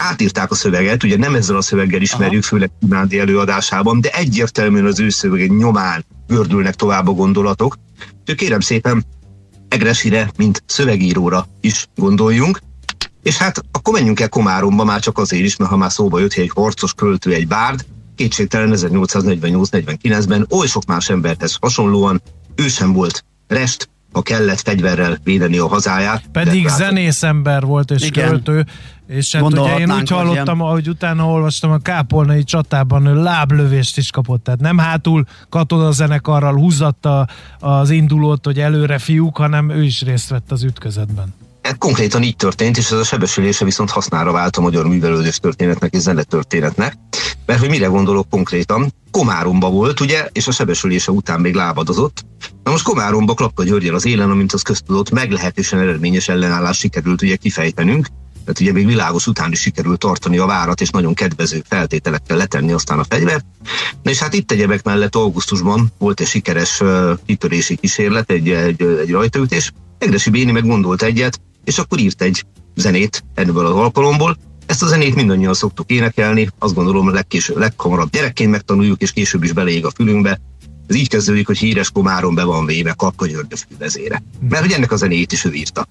átírták 0.02 0.52
a 0.52 0.56
szöveget, 0.56 1.04
ugye 1.04 1.18
nem 1.18 1.36
ezzel 1.36 1.56
a 1.56 1.62
szöveggel 1.62 2.02
ismerjük, 2.02 2.44
Aha. 2.44 2.50
főleg 2.50 2.72
Nádi 2.80 3.20
előadásában, 3.20 4.02
de 4.02 4.10
egyértelműen 4.10 4.86
az 4.86 5.00
ő 5.00 5.10
szövege 5.10 5.46
nyomán 5.46 6.06
gördülnek 6.28 6.76
tovább 6.76 7.08
a 7.08 7.12
gondolatok. 7.12 7.78
Úgyhogy 8.20 8.36
kérem 8.36 8.60
szépen, 8.60 9.06
Egresire, 9.68 10.32
mint 10.38 10.64
szövegíróra 10.66 11.48
is 11.62 11.88
gondoljunk, 11.96 12.60
és 13.24 13.38
hát 13.38 13.62
akkor 13.72 13.94
menjünk 13.94 14.20
el 14.20 14.30
Komáromba 14.30 14.84
már 14.84 15.00
csak 15.00 15.18
azért 15.18 15.44
is, 15.44 15.56
mert 15.56 15.72
ha 15.72 15.78
már 15.78 15.92
szóba 15.92 16.20
jött, 16.20 16.34
hogy 16.34 16.44
egy 16.44 16.52
harcos 16.54 16.94
költő, 16.94 17.34
egy 17.34 17.48
bárd, 17.48 17.86
kétségtelen 18.16 18.74
1848-49-ben 18.76 20.46
oly 20.50 20.68
sok 20.68 20.86
más 20.86 21.10
emberhez 21.10 21.58
hasonlóan 21.62 22.22
ő 22.56 22.68
sem 22.68 22.94
volt 22.94 23.26
rest, 23.48 23.90
ha 24.12 24.22
kellett 24.22 24.60
fegyverrel 24.60 25.18
védeni 25.24 25.58
a 25.58 25.68
hazáját. 25.68 26.24
Pedig 26.32 26.68
zenész 26.68 27.24
ember 27.24 27.64
volt 27.64 27.92
és 27.92 28.04
Igen. 28.04 28.30
költő, 28.30 28.66
és 29.12 29.36
hát 29.36 29.44
ugye 29.44 29.78
én 29.78 29.92
úgy 29.92 30.10
hallottam, 30.10 30.58
ilyen. 30.58 30.68
ahogy 30.68 30.88
utána 30.90 31.26
olvastam 31.26 31.72
a 31.72 31.78
Kápolnai 31.78 32.44
csatában, 32.44 33.06
ő 33.06 33.22
láblövést 33.22 33.98
is 33.98 34.10
kapott, 34.10 34.44
tehát 34.44 34.60
nem 34.60 34.78
hátul 34.78 35.26
katonazenekarral 35.50 36.54
húzatta 36.54 37.28
az 37.60 37.90
indulót, 37.90 38.46
hogy 38.46 38.60
előre 38.60 38.98
fiúk, 38.98 39.38
hanem 39.38 39.70
ő 39.70 39.84
is 39.84 40.02
részt 40.02 40.30
vett 40.30 40.52
az 40.52 40.64
ütközetben. 40.64 41.34
Ez 41.62 41.76
konkrétan 41.78 42.24
így 42.24 42.36
történt, 42.36 42.78
és 42.78 42.92
ez 42.92 42.98
a 42.98 43.04
sebesülése 43.04 43.66
viszont 43.66 43.90
hasznára 43.90 44.32
vált 44.32 44.56
a 44.56 44.62
magyar 44.62 44.88
művelődés 44.88 45.38
történetnek 45.38 45.94
és 45.94 46.00
zenetörténetnek. 46.00 46.98
Mert 47.46 47.60
hogy 47.60 47.70
mire 47.70 47.86
gondolok 47.86 48.30
konkrétan? 48.30 48.94
Komáromba 49.12 49.70
volt, 49.70 50.00
ugye, 50.00 50.28
és 50.32 50.48
a 50.48 50.52
sebesülése 50.52 51.12
után 51.12 51.40
még 51.40 51.54
lábadozott. 51.54 52.26
Na 52.64 52.72
most 52.72 52.84
Komáromba 52.84 53.34
Klapka 53.34 53.64
Györgyel 53.64 53.96
az 53.96 54.06
élen, 54.06 54.30
amint 54.30 54.54
az 54.54 54.62
köztudott, 54.62 55.10
meglehetősen 55.10 55.80
eredményes 55.80 56.28
ellenállás 56.28 56.78
sikerült 56.78 57.22
ugye 57.22 57.36
kifejtenünk. 57.36 58.08
Tehát 58.44 58.60
ugye 58.60 58.72
még 58.72 58.86
világos 58.86 59.28
után 59.28 59.52
is 59.52 59.60
sikerült 59.60 60.00
tartani 60.00 60.38
a 60.38 60.46
várat, 60.46 60.82
és 60.82 60.90
nagyon 60.90 61.14
kedvező 61.14 61.64
feltételekkel 61.68 62.38
letenni 62.38 62.72
aztán 62.72 63.00
a 63.00 63.04
fegyvert. 63.04 63.46
Na 64.04 64.12
és 64.12 64.20
hát 64.20 64.34
itt 64.34 64.52
egyebek 64.52 64.84
mellett 64.84 65.16
augusztusban 65.16 65.92
volt 65.98 66.20
egy 66.20 66.28
sikeres 66.28 66.82
kitörési 67.26 67.76
kísérlet, 67.76 68.32
egy, 68.32 68.50
egy, 68.50 68.82
egy 68.82 69.12
rajtaütés. 69.12 69.72
Egresi 69.98 70.30
Béni 70.30 70.52
meg 70.52 70.66
gondolt 70.66 71.02
egyet, 71.02 71.42
és 71.64 71.78
akkor 71.78 72.00
írt 72.00 72.22
egy 72.22 72.46
zenét 72.76 73.24
ebből 73.34 73.66
az 73.66 73.76
alkalomból, 73.76 74.38
ezt 74.72 74.84
a 74.84 74.88
zenét 74.88 75.16
mindannyian 75.16 75.54
szoktuk 75.54 75.90
énekelni, 75.90 76.50
azt 76.60 76.74
gondolom 76.74 77.14
legkésőbb, 77.14 77.58
leghamarabb 77.58 78.10
gyerekként 78.10 78.52
megtanuljuk, 78.52 79.02
és 79.02 79.12
később 79.12 79.44
is 79.44 79.52
beleég 79.52 79.86
a 79.86 79.92
fülünkbe. 79.96 80.40
Ez 80.88 80.96
így 80.96 81.10
kezdődik, 81.10 81.48
hogy 81.48 81.58
híres 81.58 81.92
komáron 81.92 82.36
be 82.36 82.44
van 82.44 82.66
véve 82.66 82.96
György 83.18 83.54
a 83.54 83.56
fülvezére. 83.56 84.24
Mert 84.50 84.64
hogy 84.64 84.72
ennek 84.72 84.92
a 84.92 84.96
zenét 84.96 85.32
is 85.32 85.46
ő 85.46 85.52
írta. 85.52 85.88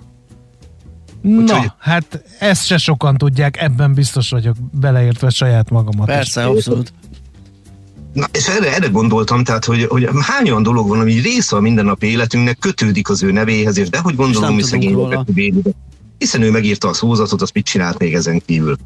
Na, 1.21 1.41
Úgyhogy... 1.41 1.71
hát 1.79 2.23
ezt 2.39 2.67
se 2.67 2.79
sokan 2.79 3.17
tudják, 3.17 3.63
ebben 3.63 3.95
biztos 3.95 4.31
vagyok 4.31 4.57
beleértve 4.73 5.29
saját 5.29 5.71
magamat. 5.71 6.07
Persze, 6.07 6.41
is. 6.41 6.47
abszolút. 6.47 6.93
Na, 8.13 8.27
és 8.33 8.47
erre, 8.47 8.75
erre 8.75 8.87
gondoltam, 8.87 9.45
tehát, 9.45 9.65
hogy, 9.65 9.85
hogy 9.85 10.09
hány 10.21 10.51
olyan 10.51 10.63
dolog 10.63 10.89
van, 10.89 11.01
ami 11.01 11.13
része 11.13 11.57
a 11.57 11.61
mindennapi 11.61 12.07
életünknek, 12.07 12.59
kötődik 12.59 13.09
az 13.09 13.23
ő 13.23 13.33
nevéhez, 13.33 13.79
és 13.79 13.89
dehogy 13.89 14.15
gondolom, 14.15 14.55
hogy 14.55 14.63
szegény 14.63 14.97
hiszen 16.19 16.43
ő 16.43 16.51
megírta 16.51 16.89
a 16.89 16.93
szózatot, 16.93 17.43
azt 17.43 17.55
mit 17.55 17.65
csinált 17.65 17.99
még 17.99 18.15
ezen 18.15 18.43
kívül. 18.47 18.77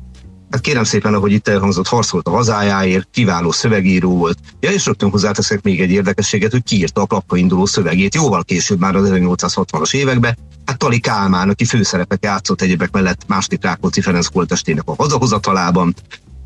Hát 0.55 0.63
kérem 0.63 0.85
szépen, 0.85 1.15
ahogy 1.15 1.33
itt 1.33 1.49
elhangzott, 1.49 1.87
harcolt 1.87 2.29
a 2.29 2.31
hazájáért, 2.31 3.09
kiváló 3.11 3.51
szövegíró 3.51 4.17
volt. 4.17 4.39
Ja, 4.61 4.71
és 4.71 4.87
rögtön 4.87 5.11
hozzáteszek 5.11 5.63
még 5.63 5.81
egy 5.81 5.91
érdekességet, 5.91 6.51
hogy 6.51 6.63
kiírta 6.63 7.01
a 7.01 7.07
klapka 7.07 7.37
induló 7.37 7.67
szövegét 7.67 8.15
jóval 8.15 8.45
később, 8.45 8.81
már 8.81 8.97
az 8.97 9.11
1860-as 9.13 9.95
években. 9.95 10.37
Hát 10.65 10.79
Tali 10.79 11.01
Kálmán, 11.01 11.49
aki 11.49 11.65
főszerepet 11.65 12.25
játszott 12.25 12.63
egyébek 12.63 12.91
mellett 12.93 13.23
második 13.27 13.63
Rákóczi 13.63 14.01
Ferenc 14.01 14.27
koltestének 14.27 14.83
a 14.87 14.95
hazahozatalában, 14.99 15.95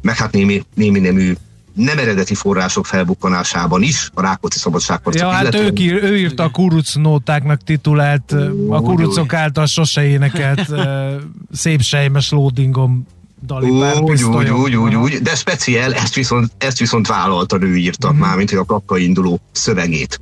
meg 0.02 0.16
hát 0.16 0.32
némi, 0.32 0.62
némi 0.74 0.98
nemű 0.98 1.32
nem 1.74 1.98
eredeti 1.98 2.34
források 2.34 2.86
felbukkanásában 2.86 3.82
is, 3.82 4.10
a 4.14 4.20
Rákóczi 4.20 4.58
szabadságharcok. 4.58 5.22
Ja, 5.22 5.30
hát 5.30 5.54
ők 5.54 5.80
ír, 5.80 6.02
ő 6.02 6.18
írta 6.18 6.42
a 6.42 6.50
kuruc 6.50 6.94
nótáknak 6.94 7.62
titulált, 7.62 8.34
a 8.68 8.80
kurucok 8.80 9.32
által 9.32 9.66
sose 9.66 10.06
énekelt 10.06 10.68
szép 11.52 11.82
sejmes 11.82 12.30
loadingom 12.30 13.06
Dalibár 13.46 14.00
úgy, 14.00 14.22
úgy, 14.22 14.48
úgy, 14.48 14.76
úgy, 14.76 14.94
úgy, 14.94 15.12
de 15.22 15.34
speciál, 15.34 15.94
ezt 15.94 16.14
viszont, 16.14 16.50
ezt 16.58 16.78
viszont 16.78 17.06
vállalta, 17.06 17.58
ő 17.60 17.76
írta, 17.76 18.08
uh-huh. 18.08 18.26
már 18.26 18.36
mint 18.36 18.50
hogy 18.50 18.58
a 18.58 18.64
kapka 18.64 18.98
induló 18.98 19.40
szövegét. 19.52 20.20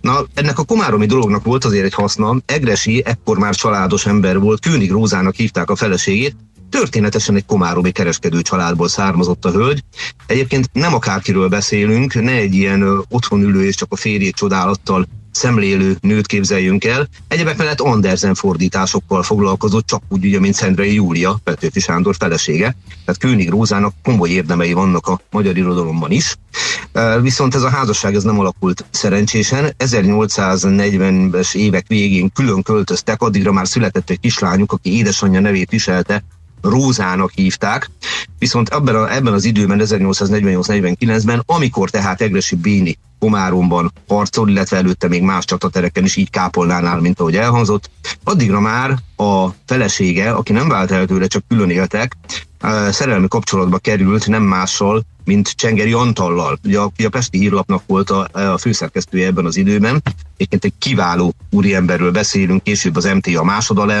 Na, 0.00 0.24
ennek 0.34 0.58
a 0.58 0.64
komáromi 0.64 1.06
dolognak 1.06 1.44
volt 1.44 1.64
azért 1.64 1.84
egy 1.84 1.94
haszna. 1.94 2.36
Egresi 2.46 3.02
ekkor 3.04 3.38
már 3.38 3.54
családos 3.54 4.06
ember 4.06 4.38
volt, 4.38 4.60
Kőnig 4.60 4.90
Rózának 4.90 5.34
hívták 5.34 5.70
a 5.70 5.76
feleségét, 5.76 6.36
Történetesen 6.70 7.36
egy 7.36 7.46
komáromi 7.46 7.90
kereskedő 7.90 8.42
családból 8.42 8.88
származott 8.88 9.44
a 9.44 9.50
hölgy. 9.50 9.84
Egyébként 10.26 10.70
nem 10.72 10.94
akárkiről 10.94 11.48
beszélünk, 11.48 12.14
ne 12.14 12.32
egy 12.32 12.54
ilyen 12.54 13.04
otthon 13.08 13.42
ülő 13.42 13.64
és 13.64 13.74
csak 13.74 13.92
a 13.92 13.96
férjét 13.96 14.34
csodálattal 14.34 15.06
szemlélő 15.32 15.96
nőt 16.00 16.26
képzeljünk 16.26 16.84
el. 16.84 17.08
Egyebek 17.28 17.56
mellett 17.56 17.80
Andersen 17.80 18.34
fordításokkal 18.34 19.22
foglalkozott, 19.22 19.86
csak 19.86 20.02
úgy 20.08 20.24
ugye, 20.24 20.40
mint 20.40 20.54
Szendrei 20.54 20.94
Júlia, 20.94 21.40
Petőfi 21.44 21.80
Sándor 21.80 22.14
felesége. 22.18 22.76
Tehát 23.04 23.20
Kőnig 23.20 23.48
Rózának 23.48 23.94
komoly 24.02 24.28
érdemei 24.28 24.72
vannak 24.72 25.06
a 25.06 25.20
magyar 25.30 25.56
irodalomban 25.56 26.10
is. 26.10 26.36
Viszont 27.20 27.54
ez 27.54 27.62
a 27.62 27.68
házasság 27.68 28.14
ez 28.14 28.22
nem 28.22 28.38
alakult 28.38 28.84
szerencsésen. 28.90 29.74
1840-es 29.78 31.54
évek 31.54 31.86
végén 31.86 32.30
külön 32.32 32.62
költöztek, 32.62 33.22
addigra 33.22 33.52
már 33.52 33.68
született 33.68 34.10
egy 34.10 34.20
kislányuk, 34.20 34.72
aki 34.72 34.96
édesanyja 34.96 35.40
nevét 35.40 35.70
viselte, 35.70 36.24
Rózának 36.62 37.30
hívták, 37.34 37.90
viszont 38.38 38.68
ebben, 38.68 38.94
a, 38.94 39.14
ebben 39.14 39.32
az 39.32 39.44
időben, 39.44 39.80
1848-49-ben, 39.84 41.42
amikor 41.46 41.90
tehát 41.90 42.20
Egresi 42.20 42.56
Béni 42.56 42.98
Komáromban 43.18 43.92
harcol, 44.08 44.48
illetve 44.48 44.76
előtte 44.76 45.08
még 45.08 45.22
más 45.22 45.44
csatatereken 45.44 46.04
is 46.04 46.16
így 46.16 46.30
kápolnánál, 46.30 47.00
mint 47.00 47.20
ahogy 47.20 47.36
elhangzott, 47.36 47.90
addigra 48.24 48.60
már 48.60 48.98
a 49.16 49.48
felesége, 49.66 50.30
aki 50.30 50.52
nem 50.52 50.68
vált 50.68 50.90
el 50.90 51.06
tőle, 51.06 51.26
csak 51.26 51.42
külön 51.48 51.70
éltek, 51.70 52.16
szerelmi 52.90 53.28
kapcsolatba 53.28 53.78
került 53.78 54.28
nem 54.28 54.42
mással, 54.42 55.02
mint 55.24 55.48
Csengeri 55.48 55.92
Antallal, 55.92 56.58
ugye, 56.64 56.78
aki 56.78 57.04
a 57.04 57.08
Pesti 57.08 57.38
Hírlapnak 57.38 57.82
volt 57.86 58.10
a, 58.10 58.28
a 58.32 58.58
főszerkesztője 58.58 59.26
ebben 59.26 59.44
az 59.44 59.56
időben. 59.56 60.02
Egyébként 60.36 60.64
egy 60.64 60.72
kiváló 60.78 61.34
úriemberről 61.50 62.10
beszélünk, 62.10 62.62
később 62.62 62.96
az 62.96 63.04
MTA 63.04 63.44
másodal 63.44 63.92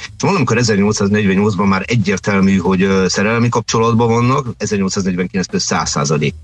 elnöke. 0.00 0.14
És 0.16 0.22
valamikor 0.22 0.58
1848-ban 0.60 1.68
már 1.68 1.82
egyértelmű, 1.86 2.56
hogy 2.56 2.88
szerelmi 3.06 3.48
kapcsolatban 3.48 4.08
vannak, 4.08 4.46
1849-től 4.58 5.58
100 5.58 5.90
százalék. 5.90 6.34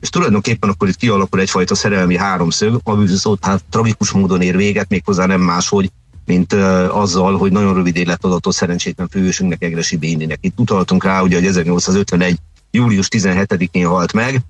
És 0.00 0.08
tulajdonképpen 0.08 0.70
akkor 0.70 0.88
itt 0.88 0.96
kialakul 0.96 1.40
egyfajta 1.40 1.74
szerelmi 1.74 2.16
háromszög, 2.16 2.80
ami 2.84 3.06
viszont 3.06 3.44
hát 3.44 3.64
tragikus 3.70 4.10
módon 4.10 4.40
ér 4.40 4.56
véget, 4.56 4.88
méghozzá 4.88 5.26
nem 5.26 5.40
máshogy, 5.40 5.90
mint 6.24 6.52
uh, 6.52 6.96
azzal, 6.96 7.36
hogy 7.36 7.52
nagyon 7.52 7.74
rövid 7.74 7.96
élet 7.96 8.24
adatot 8.24 8.54
szerencsétlen 8.54 9.08
főhősünknek, 9.08 9.62
Egresi 9.62 9.96
Béninek. 9.96 10.38
Itt 10.40 10.58
utaltunk 10.58 11.04
rá, 11.04 11.20
ugye, 11.20 11.36
hogy 11.36 11.46
1851 11.46 12.38
július 12.70 13.08
17-én 13.10 13.86
halt 13.86 14.12
meg. 14.12 14.40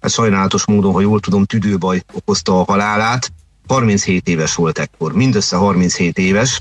Ez 0.00 0.12
sajnálatos 0.12 0.66
módon, 0.66 0.92
ha 0.92 1.00
jól 1.00 1.20
tudom, 1.20 1.44
tüdőbaj 1.44 2.02
okozta 2.12 2.60
a 2.60 2.64
halálát. 2.64 3.32
37 3.68 4.28
éves 4.28 4.54
volt 4.54 4.78
ekkor, 4.78 5.12
mindössze 5.12 5.56
37 5.56 6.18
éves, 6.18 6.60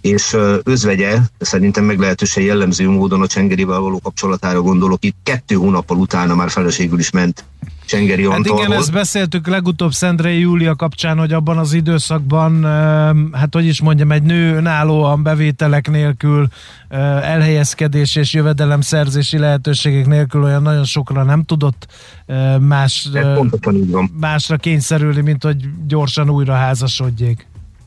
és 0.00 0.36
özvegye, 0.62 1.18
szerintem 1.38 1.84
meglehetősen 1.84 2.42
jellemző 2.42 2.88
módon 2.88 3.22
a 3.22 3.26
Csengerivel 3.26 3.78
való 3.78 4.00
kapcsolatára 4.02 4.60
gondolok, 4.60 5.04
itt 5.04 5.16
kettő 5.22 5.54
hónappal 5.54 5.96
utána 5.96 6.34
már 6.34 6.50
feleségül 6.50 6.98
is 6.98 7.10
ment 7.10 7.44
Csengeri 7.86 8.28
Hát 8.28 8.46
igen, 8.46 8.72
ezt 8.72 8.92
beszéltük 8.92 9.46
legutóbb 9.46 9.92
Szendrei 9.92 10.38
Júlia 10.38 10.74
kapcsán, 10.74 11.18
hogy 11.18 11.32
abban 11.32 11.58
az 11.58 11.72
időszakban, 11.72 12.64
hát 13.32 13.54
hogy 13.54 13.66
is 13.66 13.80
mondjam, 13.80 14.12
egy 14.12 14.22
nő 14.22 14.56
önállóan 14.56 15.22
bevételek 15.22 15.90
nélkül, 15.90 16.48
elhelyezkedés 16.88 18.16
és 18.16 18.34
jövedelemszerzési 18.34 19.38
lehetőségek 19.38 20.06
nélkül 20.06 20.42
olyan 20.42 20.62
nagyon 20.62 20.84
sokra 20.84 21.22
nem 21.22 21.42
tudott 21.42 21.86
más, 22.60 23.08
másra 24.20 24.56
kényszerülni, 24.56 25.20
mint 25.20 25.42
hogy 25.42 25.56
gyorsan 25.86 26.30
újra 26.30 26.54
házasodjék. 26.54 27.46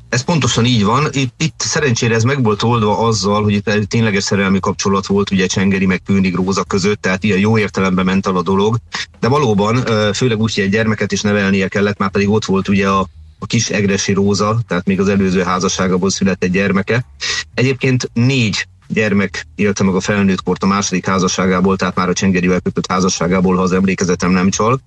Ez 0.10 0.22
pontosan 0.22 0.66
így 0.66 0.84
van. 0.84 1.08
Itt, 1.12 1.34
itt 1.38 1.56
szerencsére 1.58 2.16
ez 2.16 2.24
meg 2.24 2.44
volt 2.44 2.64
oldva 2.64 2.98
azzal, 2.98 3.44
hogy 3.44 3.54
itt 3.54 3.70
tényleges 3.88 4.24
szerelmi 4.24 4.60
kapcsolat 4.60 5.08
volt 5.08 5.32
ugye 5.32 5.46
Csengeri 5.46 5.86
meg 5.86 6.02
Kőnig 6.06 6.36
Róza 6.36 6.64
között, 6.64 7.02
tehát 7.02 7.24
ilyen 7.24 7.40
jó 7.40 7.58
értelemben 7.58 8.06
ment 8.06 8.28
el 8.28 8.36
a 8.36 8.42
dolog. 8.42 8.78
De 9.20 9.28
valóban, 9.28 9.86
főleg 10.14 10.40
úgy, 10.40 10.54
hogy 10.54 10.64
egy 10.64 10.70
gyermeket 10.70 11.12
is 11.12 11.22
nevelnie 11.22 11.68
kellett, 11.68 11.98
már 11.98 12.12
pedig 12.12 12.30
ott 12.30 12.46
volt 12.46 12.68
ugye 12.68 12.90
a, 12.90 13.00
a 13.40 13.46
kis 13.46 13.70
Egresi 13.70 14.14
Róza, 14.14 14.60
tehát 14.68 14.86
még 14.86 15.00
az 15.00 15.08
előző 15.08 15.44
házasságából 15.44 16.10
született 16.10 16.52
gyermeke. 16.52 17.06
Egyébként 17.54 18.10
négy 18.14 18.68
gyermek 18.88 19.48
élte 19.56 19.84
meg 19.84 19.96
a 19.96 20.00
felnőtt 20.00 20.44
kort 20.44 20.64
a 20.64 20.68
második 20.68 21.06
házasságából, 21.06 21.76
tehát 21.76 21.96
már 21.96 22.10
a 22.10 22.14
Csengerivel 22.14 22.60
kötött 22.60 22.92
házasságából, 22.92 23.56
ha 23.56 23.62
az 23.62 23.72
emlékezetem 23.72 24.32
nem 24.32 24.50
csal. 24.50 24.82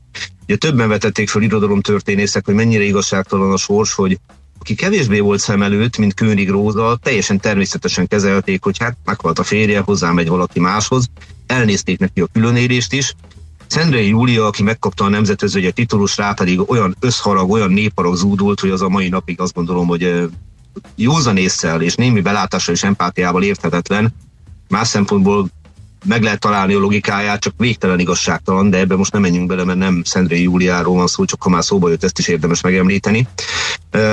Ugye 0.45 0.57
többen 0.57 0.89
vetették 0.89 1.29
fel 1.29 1.43
irodalom 1.43 1.81
történészek, 1.81 2.45
hogy 2.45 2.55
mennyire 2.55 2.83
igazságtalan 2.83 3.53
a 3.53 3.57
sors, 3.57 3.95
hogy 3.95 4.19
aki 4.61 4.75
kevésbé 4.75 5.19
volt 5.19 5.41
szem 5.41 5.63
előtt, 5.63 5.97
mint 5.97 6.15
König 6.15 6.51
Róza, 6.51 6.99
teljesen 7.03 7.41
természetesen 7.41 8.09
kezelték, 8.09 8.63
hogy 8.63 8.79
hát 8.79 8.97
meghalt 9.05 9.39
a 9.39 9.43
férje, 9.43 9.81
hozzámegy 9.81 10.29
valaki 10.29 10.61
máshoz. 10.61 11.11
Elnézték 11.47 11.99
neki 11.99 12.21
a 12.21 12.29
különélést 12.33 12.93
is. 12.93 13.15
Szendrei 13.67 14.09
Júlia, 14.09 14.47
aki 14.47 14.63
megkapta 14.63 15.05
a 15.05 15.09
nemzetözőgye 15.09 15.71
titulus, 15.71 16.17
rá 16.17 16.33
pedig 16.33 16.71
olyan 16.71 16.97
összharag, 17.01 17.51
olyan 17.51 17.73
néparag 17.73 18.17
zúdult, 18.17 18.61
hogy 18.61 18.71
az 18.71 18.83
a 18.83 18.89
mai 18.89 19.09
napig 19.09 19.41
azt 19.41 19.55
gondolom, 19.55 19.87
hogy 19.87 20.29
józan 20.97 21.37
észsel 21.37 21.83
és 21.83 21.95
némi 21.95 22.21
belátással 22.21 22.75
és 22.75 22.83
empátiával 22.83 23.43
érthetetlen. 23.43 24.15
Más 24.69 24.89
szempontból 24.89 25.49
meg 26.05 26.23
lehet 26.23 26.41
találni 26.41 26.75
a 26.75 26.79
logikáját, 26.79 27.41
csak 27.41 27.55
végtelen 27.57 27.99
igazságtalan, 27.99 28.71
de 28.71 28.79
ebbe 28.79 28.97
most 28.97 29.13
nem 29.13 29.21
menjünk 29.21 29.47
bele, 29.47 29.65
mert 29.65 29.79
nem 29.79 30.03
Szendrei 30.05 30.43
Júliáról 30.43 30.97
van 30.97 31.07
szó, 31.07 31.25
csak 31.25 31.43
ha 31.43 31.49
már 31.49 31.65
szóba 31.65 31.89
jött, 31.89 32.05
ezt 32.05 32.19
is 32.19 32.29
érdemes 32.29 32.61
megemlíteni. 32.61 33.29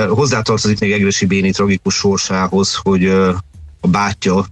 Hozzátartozik 0.08 0.80
még 0.80 0.92
Egresi 0.92 1.26
Béni 1.26 1.50
tragikus 1.50 1.94
sorsához, 1.94 2.74
hogy 2.74 3.04
uh, 3.04 3.34
a 3.80 3.88
bátyja, 3.88 4.46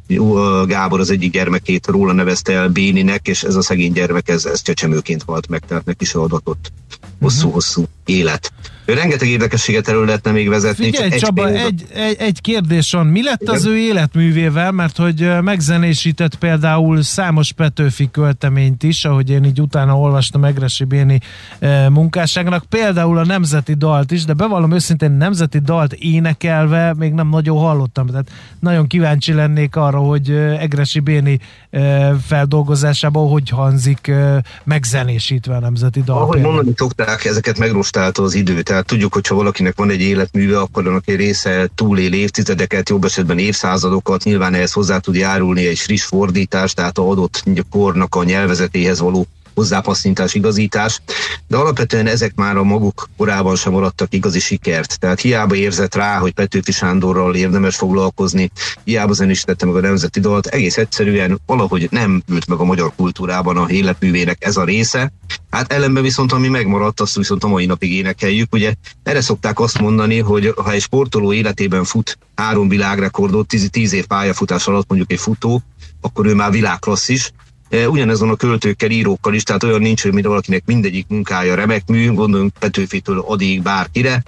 Gábor 0.66 1.00
az 1.00 1.10
egyik 1.10 1.32
gyermekét 1.32 1.86
róla 1.86 2.12
nevezte 2.12 2.52
el 2.52 2.68
Béninek, 2.68 3.28
és 3.28 3.42
ez 3.42 3.54
a 3.54 3.62
szegény 3.62 3.92
gyermek 3.92 4.28
ez, 4.28 4.44
ez 4.44 4.62
csecsemőként 4.62 5.22
halt 5.26 5.48
meg, 5.48 5.62
tehát 5.66 5.84
neki 5.84 6.04
se 6.04 6.18
adatott 6.18 6.72
hosszú-hosszú 7.20 7.84
élet. 8.04 8.52
Rengeteg 8.86 9.28
érdekességet 9.28 9.88
elő 9.88 10.04
lehetne 10.04 10.30
még 10.30 10.48
vezetni. 10.48 10.84
Figyelj 10.84 11.10
csak 11.10 11.18
Csaba, 11.18 11.48
egy, 11.48 11.56
egy, 11.56 11.84
egy, 11.94 12.16
egy 12.18 12.40
kérdés 12.40 12.92
van. 12.92 13.06
Mi 13.06 13.22
lett 13.22 13.42
Igen? 13.42 13.54
az 13.54 13.64
ő 13.64 13.76
életművével? 13.76 14.72
Mert 14.72 14.96
hogy 14.96 15.42
megzenésített 15.42 16.34
például 16.34 17.02
számos 17.02 17.52
Petőfi 17.52 18.08
költeményt 18.10 18.82
is, 18.82 19.04
ahogy 19.04 19.30
én 19.30 19.44
így 19.44 19.60
utána 19.60 19.98
olvastam 19.98 20.44
Egresi 20.44 20.84
Béni 20.84 21.20
ö, 21.58 21.88
munkásságnak, 21.88 22.64
például 22.64 23.18
a 23.18 23.24
nemzeti 23.24 23.74
dalt 23.74 24.10
is, 24.10 24.24
de 24.24 24.32
bevallom 24.32 24.72
őszintén 24.72 25.10
nemzeti 25.10 25.58
dalt 25.58 25.92
énekelve 25.92 26.94
még 26.94 27.12
nem 27.12 27.28
nagyon 27.28 27.58
hallottam. 27.58 28.06
Tehát 28.06 28.30
nagyon 28.60 28.86
kíváncsi 28.86 29.32
lennék 29.32 29.76
arra, 29.76 29.98
hogy 29.98 30.30
Egresi 30.58 31.00
Béni 31.00 31.38
ö, 31.70 32.10
feldolgozásában 32.26 33.28
hogy 33.28 33.48
hangzik 33.48 34.08
ö, 34.08 34.38
megzenésítve 34.64 35.56
a 35.56 35.60
nemzeti 35.60 36.02
dal. 36.02 36.18
Ahogy 36.18 36.40
mondani 36.40 36.72
szokták, 36.76 37.05
ezeket 37.06 37.58
megrostálta 37.58 38.22
az 38.22 38.34
idő. 38.34 38.62
Tehát 38.62 38.86
tudjuk, 38.86 39.14
hogy 39.14 39.26
ha 39.26 39.34
valakinek 39.34 39.76
van 39.76 39.90
egy 39.90 40.00
életműve, 40.00 40.60
akkor 40.60 40.88
annak 40.88 41.08
egy 41.08 41.16
része 41.16 41.68
túlél 41.74 42.12
évtizedeket, 42.12 42.88
jobb 42.88 43.04
esetben 43.04 43.38
évszázadokat, 43.38 44.24
nyilván 44.24 44.54
ehhez 44.54 44.72
hozzá 44.72 44.98
tud 44.98 45.14
járulni 45.14 45.66
egy 45.66 45.78
friss 45.78 46.04
fordítás, 46.04 46.74
tehát 46.74 46.98
a 46.98 47.10
adott 47.10 47.42
kornak 47.70 48.14
a 48.14 48.24
nyelvezetéhez 48.24 49.00
való 49.00 49.26
hozzápasszintás, 49.56 50.34
igazítás, 50.34 51.00
de 51.48 51.56
alapvetően 51.56 52.06
ezek 52.06 52.34
már 52.34 52.56
a 52.56 52.62
maguk 52.62 53.08
korában 53.16 53.56
sem 53.56 53.72
maradtak 53.72 54.14
igazi 54.14 54.38
sikert. 54.38 54.98
Tehát 54.98 55.20
hiába 55.20 55.54
érzett 55.54 55.94
rá, 55.94 56.18
hogy 56.18 56.32
Petőfi 56.32 56.72
Sándorral 56.72 57.34
érdemes 57.34 57.76
foglalkozni, 57.76 58.50
hiába 58.84 59.12
zenésítette 59.12 59.66
meg 59.66 59.74
a 59.74 59.80
nemzeti 59.80 60.20
dalt, 60.20 60.46
egész 60.46 60.76
egyszerűen 60.76 61.40
valahogy 61.46 61.88
nem 61.90 62.22
ült 62.28 62.46
meg 62.46 62.58
a 62.58 62.64
magyar 62.64 62.92
kultúrában 62.96 63.56
a 63.56 63.70
életművének 63.70 64.44
ez 64.44 64.56
a 64.56 64.64
része. 64.64 65.12
Hát 65.50 65.72
ellenben 65.72 66.02
viszont 66.02 66.32
ami 66.32 66.48
megmaradt, 66.48 67.00
azt 67.00 67.16
viszont 67.16 67.44
a 67.44 67.48
mai 67.48 67.66
napig 67.66 67.92
énekeljük. 67.92 68.54
Ugye 68.54 68.74
erre 69.02 69.20
szokták 69.20 69.60
azt 69.60 69.80
mondani, 69.80 70.18
hogy 70.18 70.52
ha 70.56 70.72
egy 70.72 70.80
sportoló 70.80 71.32
életében 71.32 71.84
fut 71.84 72.18
három 72.34 72.68
világrekordot, 72.68 73.46
tíz, 73.46 73.68
tíz 73.70 73.92
év 73.92 74.06
pályafutás 74.06 74.66
alatt 74.66 74.88
mondjuk 74.88 75.12
egy 75.12 75.18
futó, 75.18 75.62
akkor 76.00 76.26
ő 76.26 76.34
már 76.34 76.50
világklasszis, 76.50 77.32
E, 77.68 77.88
Ugyanezon 77.88 78.30
a 78.30 78.36
költőkkel, 78.36 78.90
írókkal 78.90 79.34
is, 79.34 79.42
tehát 79.42 79.62
olyan 79.62 79.80
nincs, 79.80 80.02
hogy 80.02 80.12
mint 80.12 80.26
valakinek 80.26 80.62
mindegyik 80.66 81.06
munkája 81.08 81.54
remek 81.54 81.86
mű, 81.86 82.12
gondoljunk 82.12 82.52
Petőfitől 82.58 83.18
addig 83.18 83.62
bárkire, 83.62 84.22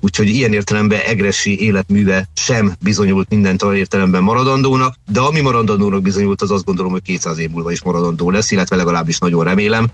úgyhogy 0.00 0.28
ilyen 0.28 0.52
értelemben 0.52 1.00
Egresi 1.00 1.60
életműve 1.60 2.28
sem 2.34 2.72
bizonyult 2.80 3.28
mindent 3.28 3.62
olyan 3.62 3.76
értelemben 3.76 4.22
maradandónak, 4.22 4.94
de 5.10 5.20
ami 5.20 5.40
maradandónak 5.40 6.02
bizonyult, 6.02 6.42
az 6.42 6.50
azt 6.50 6.64
gondolom, 6.64 6.92
hogy 6.92 7.02
200 7.02 7.38
év 7.38 7.50
múlva 7.50 7.72
is 7.72 7.82
maradandó 7.82 8.30
lesz, 8.30 8.50
illetve 8.50 8.76
legalábbis 8.76 9.18
nagyon 9.18 9.44
remélem, 9.44 9.86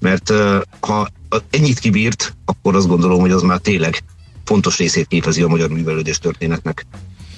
mert 0.00 0.30
e, 0.30 0.62
ha 0.80 1.08
ennyit 1.50 1.78
kibírt, 1.78 2.36
akkor 2.44 2.76
azt 2.76 2.88
gondolom, 2.88 3.20
hogy 3.20 3.30
az 3.30 3.42
már 3.42 3.58
tényleg 3.58 4.02
fontos 4.44 4.76
részét 4.78 5.06
képezi 5.06 5.42
a 5.42 5.48
magyar 5.48 5.68
művelődés 5.68 6.18
történetnek. 6.18 6.86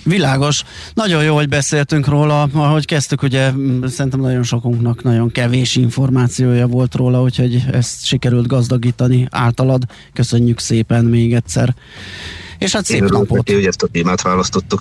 Világos. 0.04 0.62
Nagyon 0.94 1.24
jó, 1.24 1.34
hogy 1.34 1.48
beszéltünk 1.48 2.06
róla. 2.06 2.48
Ahogy 2.52 2.84
kezdtük, 2.84 3.22
ugye 3.22 3.52
szerintem 3.84 4.20
nagyon 4.20 4.42
sokunknak 4.42 5.02
nagyon 5.02 5.30
kevés 5.30 5.76
információja 5.76 6.66
volt 6.66 6.94
róla, 6.94 7.22
úgyhogy 7.22 7.64
ezt 7.72 8.04
sikerült 8.04 8.46
gazdagítani 8.46 9.28
általad. 9.30 9.82
Köszönjük 10.12 10.58
szépen 10.58 11.04
még 11.04 11.34
egyszer. 11.34 11.74
És 12.58 12.72
hát 12.72 12.84
szép 12.84 13.02
Én 13.02 13.08
napot. 13.10 13.36
neki, 13.36 13.54
hogy 13.54 13.66
ezt 13.66 13.82
a 13.82 13.86
témát 13.86 14.22
választottuk. 14.22 14.80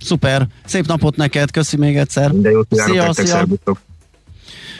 Szuper. 0.00 0.46
Szép 0.64 0.86
napot 0.86 1.16
neked, 1.16 1.50
köszi 1.50 1.76
még 1.76 1.96
egyszer. 1.96 2.32
Minden 2.32 2.52
jót 2.52 2.66
kívánok 2.68 2.92
Szia, 2.92 3.04
nektek, 3.04 3.26
szia. 3.26 3.46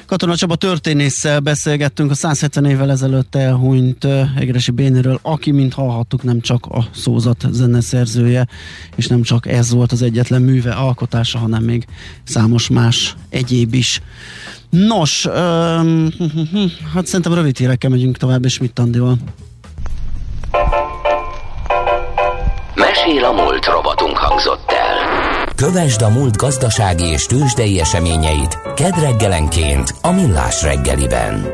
Katona 0.06 0.36
Csaba 0.36 0.56
történésszel 0.56 1.40
beszélgettünk 1.40 2.10
a 2.10 2.14
170 2.14 2.64
évvel 2.64 2.90
ezelőtt 2.90 3.34
elhunyt 3.34 4.04
Egresi 4.36 4.70
Béniről, 4.70 5.18
aki, 5.22 5.50
mint 5.50 5.74
hallhattuk, 5.74 6.22
nem 6.22 6.40
csak 6.40 6.66
a 6.66 6.84
szózat 6.94 7.44
zeneszerzője, 7.50 8.46
és 8.96 9.06
nem 9.06 9.22
csak 9.22 9.46
ez 9.46 9.70
volt 9.70 9.92
az 9.92 10.02
egyetlen 10.02 10.42
műve 10.42 10.72
alkotása, 10.72 11.38
hanem 11.38 11.62
még 11.62 11.86
számos 12.24 12.68
más 12.68 13.16
egyéb 13.28 13.74
is. 13.74 14.00
Nos, 14.70 15.26
öm, 15.26 16.12
hát 16.94 17.06
szerintem 17.06 17.34
rövid 17.34 17.58
hírekkel 17.58 17.90
megyünk 17.90 18.16
tovább, 18.16 18.44
és 18.44 18.58
mit 18.58 18.78
Andival? 18.78 19.16
Mesél 22.74 23.24
a 23.24 23.32
múlt 23.32 23.66
robotunk 23.66 24.16
hangzott 24.16 24.70
el. 24.70 25.13
Kövesd 25.56 26.02
a 26.02 26.08
múlt 26.08 26.36
gazdasági 26.36 27.04
és 27.04 27.26
tőzsdei 27.26 27.80
eseményeit 27.80 28.58
kedd 28.74 29.00
reggelenként 29.00 29.94
a 30.00 30.10
Millás 30.10 30.62
reggeliben. 30.62 31.46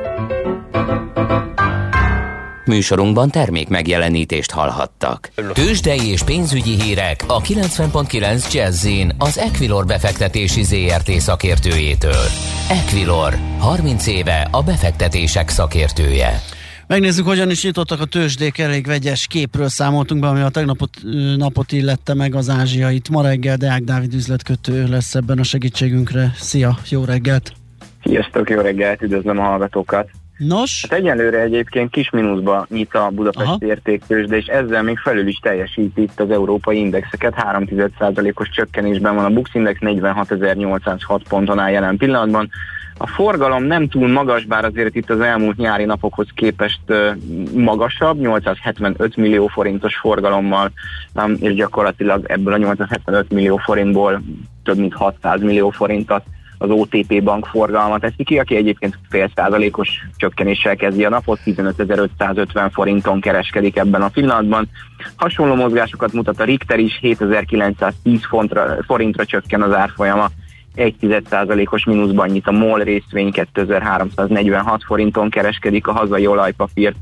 Műsorunkban 2.65 3.31
termék 3.31 3.69
megjelenítést 3.69 4.51
hallhattak. 4.51 5.31
Tőzsdei 5.53 6.11
és 6.11 6.23
pénzügyi 6.23 6.83
hírek 6.83 7.25
a 7.27 7.41
90.9 7.41 8.53
jazz 8.53 8.87
az 9.19 9.39
Equilor 9.39 9.87
befektetési 9.87 10.63
ZRT 10.63 11.11
szakértőjétől. 11.11 12.25
Equilor, 12.69 13.39
30 13.59 14.07
éve 14.07 14.49
a 14.51 14.63
befektetések 14.63 15.49
szakértője. 15.49 16.43
Megnézzük, 16.91 17.27
hogyan 17.27 17.51
is 17.51 17.65
nyitottak 17.65 18.01
a 18.01 18.05
tőzsdék, 18.05 18.59
elég 18.59 18.87
vegyes 18.87 19.27
képről 19.27 19.69
számoltunk 19.69 20.21
be, 20.21 20.29
ami 20.29 20.41
a 20.41 20.49
tegnapot 20.49 20.91
napot 21.37 21.73
illette 21.73 22.15
meg 22.15 22.35
az 22.35 22.49
ázsiait. 22.49 23.09
Ma 23.09 23.23
reggel 23.23 23.57
Deák 23.57 23.83
Dávid 23.83 24.15
üzletkötő 24.15 24.87
lesz 24.89 25.15
ebben 25.15 25.39
a 25.39 25.43
segítségünkre. 25.43 26.33
Szia, 26.35 26.79
jó 26.89 27.05
reggelt! 27.05 27.53
Sziasztok, 28.05 28.51
jó 28.51 28.61
reggelt, 28.61 29.03
üdvözlöm 29.03 29.39
a 29.39 29.43
hallgatókat. 29.43 30.11
Nos, 30.39 30.87
Hát 30.89 30.99
egyelőre 30.99 31.41
egyébként 31.41 31.91
kis 31.91 32.11
mínuszba 32.11 32.67
nyit 32.71 32.95
a 32.95 33.11
Budapesti 33.13 33.65
Aha. 33.65 33.67
értéktős, 33.67 34.27
de 34.27 34.37
és 34.37 34.47
ezzel 34.47 34.83
még 34.83 34.99
felül 34.99 35.29
is 35.29 35.39
teljesíti 35.39 36.03
itt 36.03 36.21
az 36.21 36.31
európai 36.31 36.79
indexeket. 36.79 37.35
3,1%-os 37.37 38.49
csökkenésben 38.49 39.15
van 39.15 39.25
a 39.25 39.31
Bux 39.31 39.55
Index, 39.55 39.79
46.806 39.81 41.21
ponton 41.29 41.59
áll 41.59 41.71
jelen 41.71 41.97
pillanatban. 41.97 42.51
A 43.03 43.07
forgalom 43.07 43.65
nem 43.65 43.89
túl 43.89 44.09
magas, 44.09 44.45
bár 44.45 44.65
azért 44.65 44.95
itt 44.95 45.11
az 45.11 45.21
elmúlt 45.21 45.57
nyári 45.57 45.85
napokhoz 45.85 46.27
képest 46.35 46.81
magasabb, 47.55 48.19
875 48.19 49.17
millió 49.17 49.47
forintos 49.47 49.97
forgalommal, 49.97 50.71
és 51.39 51.55
gyakorlatilag 51.55 52.25
ebből 52.27 52.53
a 52.53 52.57
875 52.57 53.31
millió 53.31 53.57
forintból 53.57 54.23
több 54.63 54.79
mint 54.79 54.95
600 54.95 55.41
millió 55.41 55.71
forintot 55.71 56.23
az 56.59 56.71
OTP 56.71 57.23
bank 57.23 57.47
forgalmat 57.47 58.01
teszi 58.01 58.25
ki, 58.25 58.39
aki 58.39 58.57
egyébként 58.57 58.99
fél 59.09 59.31
százalékos 59.35 59.89
csökkenéssel 60.17 60.77
kezdi 60.77 61.05
a 61.05 61.09
napot, 61.09 61.39
15.550 61.45 62.71
forinton 62.73 63.21
kereskedik 63.21 63.77
ebben 63.77 64.03
a 64.03 64.09
pillanatban. 64.09 64.69
Hasonló 65.17 65.55
mozgásokat 65.55 66.13
mutat 66.13 66.41
a 66.41 66.45
Richter 66.45 66.79
is, 66.79 66.99
7910 67.01 68.25
fontra, 68.27 68.77
forintra 68.87 69.25
csökken 69.25 69.63
az 69.63 69.73
árfolyama, 69.73 70.31
1,1%-os 70.77 71.85
mínuszban 71.85 72.29
nyit 72.29 72.47
a 72.47 72.53
MOL 72.53 72.79
részvény 72.79 73.33
2346 73.33 74.85
forinton 74.85 75.31
kereskedik 75.31 75.87
a 75.87 75.93
hazai 75.93 76.27
olajpapírt, 76.27 76.97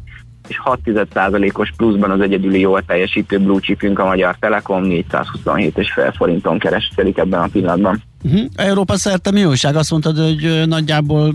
és 0.48 0.60
6,1%-os 0.64 1.72
pluszban 1.76 2.10
az 2.10 2.20
egyedüli 2.20 2.60
jól 2.60 2.82
teljesítő 2.82 3.38
blue 3.38 3.60
chipünk 3.60 3.98
a 3.98 4.04
Magyar 4.04 4.36
Telekom 4.40 4.84
427,5 4.84 6.12
forinton 6.16 6.58
kereskedik 6.58 7.18
ebben 7.18 7.40
a 7.40 7.48
pillanatban. 7.52 8.02
Uh-huh. 8.24 8.40
Európa 8.56 8.96
szerte 8.96 9.30
mi 9.30 9.44
újság? 9.44 9.76
Azt 9.76 9.90
mondtad, 9.90 10.18
hogy 10.18 10.62
nagyjából, 10.66 11.34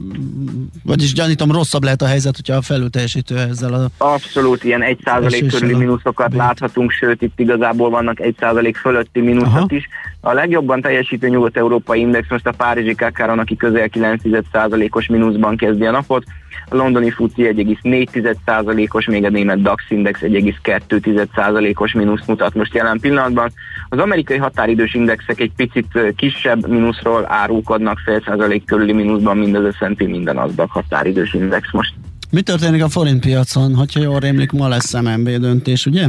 vagyis 0.83 1.13
gyanítom 1.13 1.51
rosszabb 1.51 1.83
lehet 1.83 2.01
a 2.01 2.05
helyzet, 2.05 2.35
hogyha 2.35 2.55
a 2.55 2.61
felül 2.61 2.89
teljesítő 2.89 3.37
ezzel 3.37 3.73
a... 3.73 3.87
Abszolút 3.97 4.63
ilyen 4.63 4.83
1% 4.83 5.25
Eséssel 5.25 5.49
körüli 5.49 5.77
mínuszokat 5.77 6.29
bét. 6.29 6.37
láthatunk, 6.37 6.91
sőt 6.91 7.21
itt 7.21 7.39
igazából 7.39 7.89
vannak 7.89 8.17
1% 8.21 8.73
fölötti 8.81 9.21
mínuszok 9.21 9.53
Aha. 9.53 9.65
is. 9.69 9.87
A 10.25 10.33
legjobban 10.33 10.81
teljesítő 10.81 11.27
nyugat-európai 11.27 11.99
index 11.99 12.29
most 12.29 12.47
a 12.47 12.51
Párizsi 12.51 12.95
Kákáron, 12.95 13.39
aki 13.39 13.55
közel 13.55 13.89
9%-os 13.91 15.07
mínuszban 15.07 15.57
kezdi 15.57 15.85
a 15.85 15.91
napot. 15.91 16.23
A 16.69 16.75
londoni 16.75 17.09
FUCI 17.09 17.43
1,4%-os, 17.55 19.05
még 19.05 19.23
a 19.25 19.29
német 19.29 19.61
DAX 19.61 19.83
index 19.89 20.19
1,2%-os 20.21 21.93
mínusz 21.93 22.25
mutat 22.25 22.53
most 22.53 22.73
jelen 22.73 22.99
pillanatban. 22.99 23.51
Az 23.89 23.99
amerikai 23.99 24.37
határidős 24.37 24.93
indexek 24.93 25.39
egy 25.39 25.51
picit 25.55 26.15
kisebb 26.15 26.67
mínuszról 26.73 27.25
árulkodnak, 27.27 27.99
fél 28.05 28.21
százalék 28.25 28.65
körüli 28.65 28.93
mínuszban 28.93 29.37
mind 29.37 29.55
az 29.55 29.75
S&P, 29.75 30.07
minden 30.07 30.37
azdag 30.37 30.69
határidős 30.69 31.33
index 31.33 31.71
most. 31.71 31.93
Mi 32.31 32.41
történik 32.41 32.83
a 32.83 32.89
forint 32.89 33.19
piacon? 33.19 33.75
Hogyha 33.75 34.01
jól 34.01 34.19
rémlik, 34.19 34.51
ma 34.51 34.67
lesz 34.67 35.01
MNB 35.01 35.29
döntés, 35.29 35.85
ugye? 35.85 36.07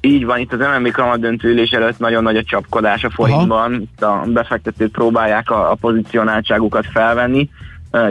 Így 0.00 0.24
van, 0.24 0.38
itt 0.38 0.52
az 0.52 0.58
MNB 0.58 0.90
kamat 0.90 1.20
döntőülés 1.20 1.70
előtt 1.70 1.98
nagyon 1.98 2.22
nagy 2.22 2.36
a 2.36 2.42
csapkodás 2.42 3.04
a 3.04 3.10
forintban, 3.10 3.80
itt 3.80 4.02
a 4.02 4.24
befektetők 4.26 4.92
próbálják 4.92 5.50
a, 5.50 5.70
a 5.70 5.74
pozicionáltságukat 5.74 6.86
felvenni. 6.86 7.48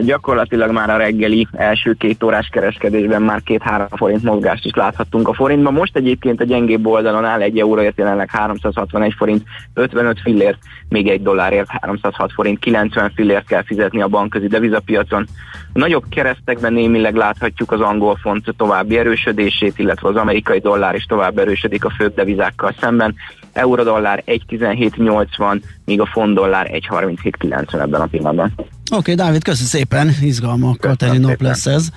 Gyakorlatilag 0.02 0.72
már 0.72 0.90
a 0.90 0.96
reggeli 0.96 1.48
első 1.52 1.92
két 1.92 2.22
órás 2.22 2.48
kereskedésben 2.52 3.22
már 3.22 3.42
két-három 3.42 3.88
forint 3.88 4.22
mozgást 4.22 4.64
is 4.64 4.74
láthattunk 4.74 5.28
a 5.28 5.32
forintban. 5.32 5.72
Most 5.72 5.96
egyébként 5.96 6.40
a 6.40 6.44
gyengébb 6.44 6.86
oldalon 6.86 7.24
áll 7.24 7.40
egy 7.40 7.58
euróért 7.58 7.98
jelenleg 7.98 8.30
361 8.30 9.14
forint 9.16 9.42
55 9.74 10.20
fillért, 10.20 10.58
még 10.88 11.08
egy 11.08 11.22
dollárért 11.22 11.68
306 11.68 12.32
forint 12.32 12.58
90 12.58 13.12
fillért 13.14 13.46
kell 13.46 13.62
fizetni 13.62 14.00
a 14.02 14.08
bankközi 14.08 14.46
devizapiacon. 14.46 15.26
A 15.72 15.78
nagyobb 15.78 16.04
keresztekben 16.10 16.72
némileg 16.72 17.14
láthatjuk 17.14 17.72
az 17.72 17.80
angol 17.80 18.16
font 18.16 18.54
további 18.56 18.98
erősödését, 18.98 19.78
illetve 19.78 20.08
az 20.08 20.16
amerikai 20.16 20.58
dollár 20.58 20.94
is 20.94 21.04
tovább 21.04 21.38
erősödik 21.38 21.84
a 21.84 21.92
főbb 21.98 22.14
devizákkal 22.14 22.74
szemben. 22.80 23.14
Euro-dollár 23.52 24.22
1,1780, 24.26 25.60
míg 25.88 26.00
a 26.00 26.06
font 26.06 26.34
dollár 26.34 26.70
1,3790 26.72 27.80
ebben 27.80 28.00
a 28.00 28.06
pillanatban. 28.06 28.52
Oké, 28.56 28.96
okay, 28.96 29.14
Dávid, 29.14 29.42
köszi 29.42 29.64
szépen, 29.64 30.10
izgalmakkal 30.22 30.94
teli 30.94 31.18
nap 31.18 31.40
lesz 31.40 31.66
ez. 31.66 31.88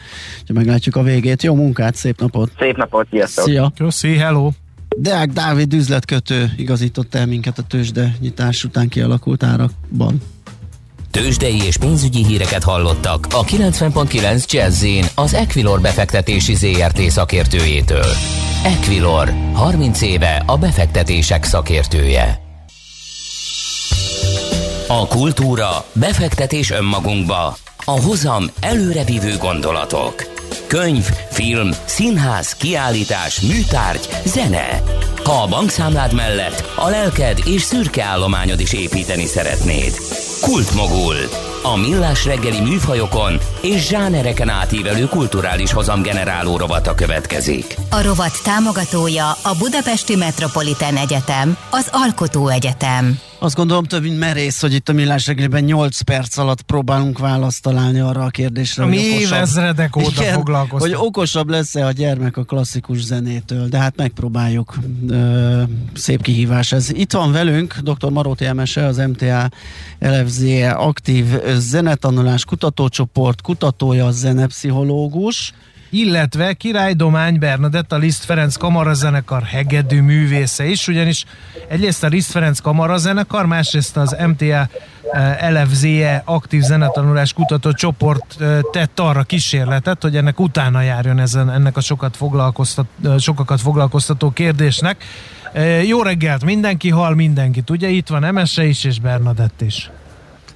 Ha 0.48 0.54
meglátjuk 0.54 0.96
a 0.96 1.04
végét. 1.04 1.44
Jó 1.44 1.56
munkát, 1.56 1.96
szép 1.96 2.20
napot! 2.20 2.52
Szép 2.60 2.78
napot, 2.78 3.08
sziasztok! 3.10 3.46
Szia! 3.46 3.72
Köszi, 3.78 4.16
hello! 4.16 4.50
Deák 4.98 5.30
Dávid 5.30 5.74
üzletkötő 5.74 6.52
igazított 6.58 7.16
el 7.16 7.26
minket 7.26 7.58
a 7.58 7.64
tőzsde 7.64 8.16
nyitás 8.20 8.64
után 8.64 8.90
kialakult 8.90 9.44
árakban. 9.44 10.22
Tőzsdei 11.12 11.62
és 11.66 11.78
pénzügyi 11.78 12.26
híreket 12.26 12.64
hallottak 12.64 13.28
a 13.32 13.44
90.9 13.44 14.52
jazz 14.52 14.86
az 15.16 15.34
Equilor 15.34 15.82
befektetési 15.82 16.56
ZRT 16.56 17.00
szakértőjétől. 17.00 18.12
Equilor, 18.64 19.34
30 19.54 20.02
éve 20.02 20.44
a 20.46 20.58
befektetések 20.58 21.44
szakértője. 21.44 22.51
A 24.88 25.08
kultúra, 25.08 25.86
befektetés 25.94 26.72
önmagunkba, 26.72 27.58
a 27.86 28.02
hozam 28.02 28.46
előrevívő 28.60 29.38
gondolatok. 29.38 30.24
Könyv, 30.68 31.10
film, 31.30 31.70
színház, 31.86 32.54
kiállítás, 32.54 33.40
műtárgy, 33.40 34.08
zene. 34.26 34.84
Ha 35.24 35.42
a 35.42 35.48
bankszámlád 35.48 36.14
mellett 36.14 36.72
a 36.76 36.90
lelked 36.90 37.40
és 37.46 37.62
szürke 37.62 38.04
állományod 38.04 38.60
is 38.60 38.74
építeni 38.74 39.26
szeretnéd. 39.26 39.94
Kultmogul. 40.42 41.16
A 41.64 41.76
millás 41.78 42.26
reggeli 42.26 42.60
műfajokon 42.60 43.40
és 43.62 43.88
zsánereken 43.88 44.50
átívelő 44.50 45.06
kulturális 45.06 45.72
hozamgeneráló 45.72 46.58
rovata 46.58 46.96
következik. 46.96 47.78
A 47.90 48.02
rovat 48.02 48.40
támogatója 48.44 49.30
a 49.30 49.56
Budapesti 49.58 50.16
Metropolitán 50.16 50.98
Egyetem, 50.98 51.58
az 51.70 51.88
Alkotó 51.92 52.48
Egyetem. 52.48 53.31
Azt 53.44 53.56
gondolom 53.56 53.84
több, 53.84 54.04
mint 54.04 54.20
merész, 54.20 54.62
hogy 54.62 54.74
itt 54.74 54.90
a 54.90 54.94
Millás 54.94 55.28
reggeliben 55.28 55.64
8 55.64 56.02
perc 56.02 56.38
alatt 56.38 56.62
próbálunk 56.62 57.20
választ 57.20 57.62
találni 57.62 58.00
arra 58.00 58.24
a 58.24 58.30
kérdésre, 58.30 58.86
Mi 58.86 58.98
hogy 58.98 59.06
okosabb, 59.06 59.22
évezredek 59.22 59.96
óta 59.96 60.22
Igen, 60.22 60.44
hogy 60.70 60.94
okosabb 60.96 61.50
lesz-e 61.50 61.86
a 61.86 61.92
gyermek 61.92 62.38
a 62.38 62.44
klasszikus 62.44 63.04
zenétől, 63.04 63.68
de 63.68 63.78
hát 63.78 63.96
megpróbáljuk. 63.96 64.78
Ö, 65.10 65.62
szép 65.94 66.22
kihívás 66.22 66.72
ez. 66.72 66.92
Itt 66.94 67.12
van 67.12 67.32
velünk 67.32 67.78
dr. 67.78 68.10
Maróti 68.10 68.46
Emese, 68.46 68.86
az 68.86 68.98
MTA 68.98 69.50
LFZE 70.00 70.72
aktív 70.72 71.26
zenetanulás 71.56 72.46
kutatócsoport 72.46 73.42
kutatója, 73.42 74.06
a 74.06 74.12
zenepszichológus. 74.12 75.54
Illetve 75.92 76.54
Király 76.54 76.94
Domány 76.94 77.40
Bernadett, 77.40 77.92
a 77.92 77.98
Liszt 77.98 78.24
Ferenc 78.24 78.56
Kamarazenekar 78.56 79.44
hegedű 79.44 80.02
művésze 80.02 80.66
is, 80.66 80.88
ugyanis 80.88 81.26
egyrészt 81.68 82.04
a 82.04 82.08
Liszt 82.08 82.32
Ferenc 82.32 82.60
Kamarazenekar, 82.60 83.46
másrészt 83.46 83.98
az 83.98 84.16
MTA 84.28 84.68
eh, 85.12 85.52
LFZE 85.52 86.22
aktív 86.26 86.62
zenetanulás 86.62 87.34
kutató 87.34 87.72
csoport 87.72 88.42
eh, 88.42 88.60
tett 88.72 89.00
arra 89.00 89.24
kísérletet, 89.24 90.02
hogy 90.02 90.16
ennek 90.16 90.40
utána 90.40 90.82
járjon 90.82 91.20
ezen, 91.20 91.52
ennek 91.52 91.78
a 91.78 91.82
sokat 91.82 92.18
foglalkoztat, 92.18 92.86
eh, 93.04 93.20
sokakat 93.20 93.62
foglalkoztató 93.62 94.32
kérdésnek. 94.32 95.04
Jó 95.88 96.02
reggelt, 96.02 96.46
mindenki 96.46 96.90
hall 96.90 97.16
mindenkit, 97.16 97.70
ugye 97.70 97.88
itt 97.88 98.08
van 98.08 98.24
Emese 98.24 98.66
is 98.66 98.84
és 98.84 99.00
Bernadett 99.00 99.62
is. 99.62 99.90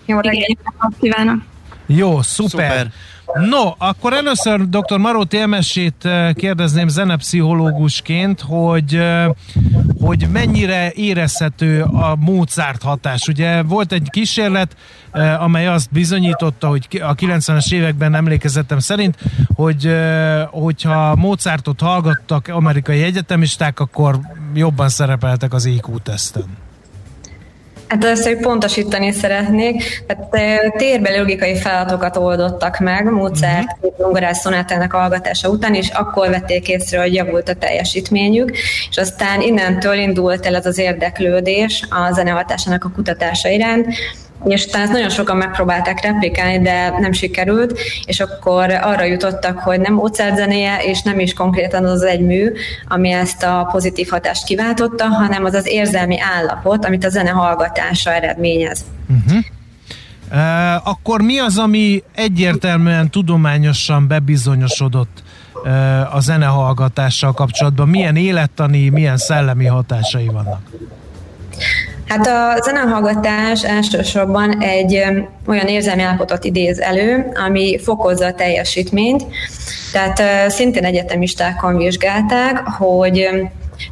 Jó 0.06 0.20
reggelt 0.20 0.58
kívánok! 1.00 1.42
Jó, 1.86 2.22
szuper. 2.22 2.70
Szuper. 2.70 2.92
No, 3.34 3.74
akkor 3.78 4.14
először 4.14 4.70
dr. 4.70 4.98
Maróti 4.98 5.38
Emesét 5.38 6.06
eh, 6.06 6.34
kérdezném 6.34 6.88
zenepszichológusként, 6.88 8.42
hogy, 8.42 8.96
eh, 8.96 9.28
hogy 10.00 10.28
mennyire 10.32 10.92
érezhető 10.92 11.82
a 11.82 12.16
Mozart 12.20 12.82
hatás. 12.82 13.28
Ugye 13.28 13.64
volt 13.64 13.92
egy 13.92 14.10
kísérlet, 14.10 14.76
eh, 15.12 15.44
amely 15.44 15.68
azt 15.68 15.92
bizonyította, 15.92 16.68
hogy 16.68 17.02
a 17.04 17.16
90-es 17.16 17.74
években 17.74 18.16
emlékezetem 18.16 18.80
szerint, 18.80 19.18
hogy 19.56 19.96
hogyha 20.52 21.16
Mozartot 21.16 21.80
hallgattak 21.80 22.48
amerikai 22.48 23.04
egyetemisták, 23.04 23.80
akkor 23.80 24.20
jobban 24.54 24.90
szerepeltek 24.90 25.54
az 25.54 25.66
IQ-teszten. 25.66 26.65
Hát 27.88 28.04
először 28.04 28.40
pontosítani 28.40 29.12
szeretnék, 29.12 30.04
tehát 30.08 30.76
térbeli 30.78 31.18
logikai 31.18 31.56
feladatokat 31.56 32.18
oldottak 32.18 32.80
meg 32.80 33.12
Mozart 33.12 33.78
uh-huh. 33.82 34.32
szonátának 34.32 34.92
hallgatása 34.92 35.50
után, 35.50 35.74
és 35.74 35.90
akkor 35.90 36.30
vették 36.30 36.68
észre, 36.68 37.02
hogy 37.02 37.14
javult 37.14 37.50
a 37.50 37.54
teljesítményük, 37.54 38.52
és 38.90 38.98
aztán 38.98 39.42
innentől 39.42 39.94
indult 39.94 40.46
el 40.46 40.56
ez 40.56 40.66
az 40.66 40.78
érdeklődés 40.78 41.88
a 41.90 42.14
zenehatásának 42.14 42.84
a 42.84 42.92
kutatása 42.96 43.50
iránt, 43.50 43.88
és 44.46 44.64
ezt 44.64 44.92
nagyon 44.92 45.10
sokan 45.10 45.38
megpróbálták 45.38 46.02
replikálni, 46.02 46.62
de 46.62 46.94
nem 47.00 47.12
sikerült, 47.12 47.80
és 48.06 48.20
akkor 48.20 48.72
arra 48.72 49.04
jutottak, 49.04 49.60
hogy 49.60 49.80
nem 49.80 49.94
Mozart 49.94 50.36
zenéje, 50.36 50.78
és 50.84 51.02
nem 51.02 51.20
is 51.20 51.34
konkrétan 51.34 51.86
az 51.86 52.04
egy 52.04 52.22
mű, 52.22 52.52
ami 52.88 53.12
ezt 53.12 53.44
a 53.44 53.70
pozitív 53.72 54.08
hatást 54.10 54.46
kiváltotta, 54.46 55.06
hanem 55.08 55.46
az 55.46 55.54
az 55.54 55.68
érzelmi 55.68 56.18
állapot, 56.20 56.86
amit 56.86 57.06
a 57.06 57.10
zene 57.10 57.30
hallgatása 57.30 58.14
eredményez. 58.14 58.86
Uh, 60.32 60.88
akkor 60.88 61.22
mi 61.22 61.40
az, 61.40 61.58
ami 61.58 62.04
egyértelműen 62.16 63.10
tudományosan 63.10 64.08
bebizonyosodott 64.08 65.24
uh, 65.64 66.16
a 66.16 66.20
zenehallgatással 66.20 67.34
kapcsolatban? 67.34 67.90
Milyen 67.90 68.16
élettani, 68.16 68.90
milyen 68.90 69.18
szellemi 69.18 69.66
hatásai 69.66 70.28
vannak? 70.28 70.62
Hát 72.08 72.28
a 72.28 72.62
zenehallgatás 72.64 73.64
elsősorban 73.64 74.62
egy 74.62 75.04
olyan 75.48 75.68
érzelmi 75.68 76.02
állapotot 76.02 76.44
idéz 76.44 76.80
elő, 76.80 77.32
ami 77.46 77.80
fokozza 77.80 78.26
a 78.26 78.34
teljesítményt. 78.34 79.26
Tehát 79.92 80.52
szintén 80.52 80.86
egyetemistákon 80.86 81.78
vizsgálták, 81.78 82.58
hogy 82.58 83.30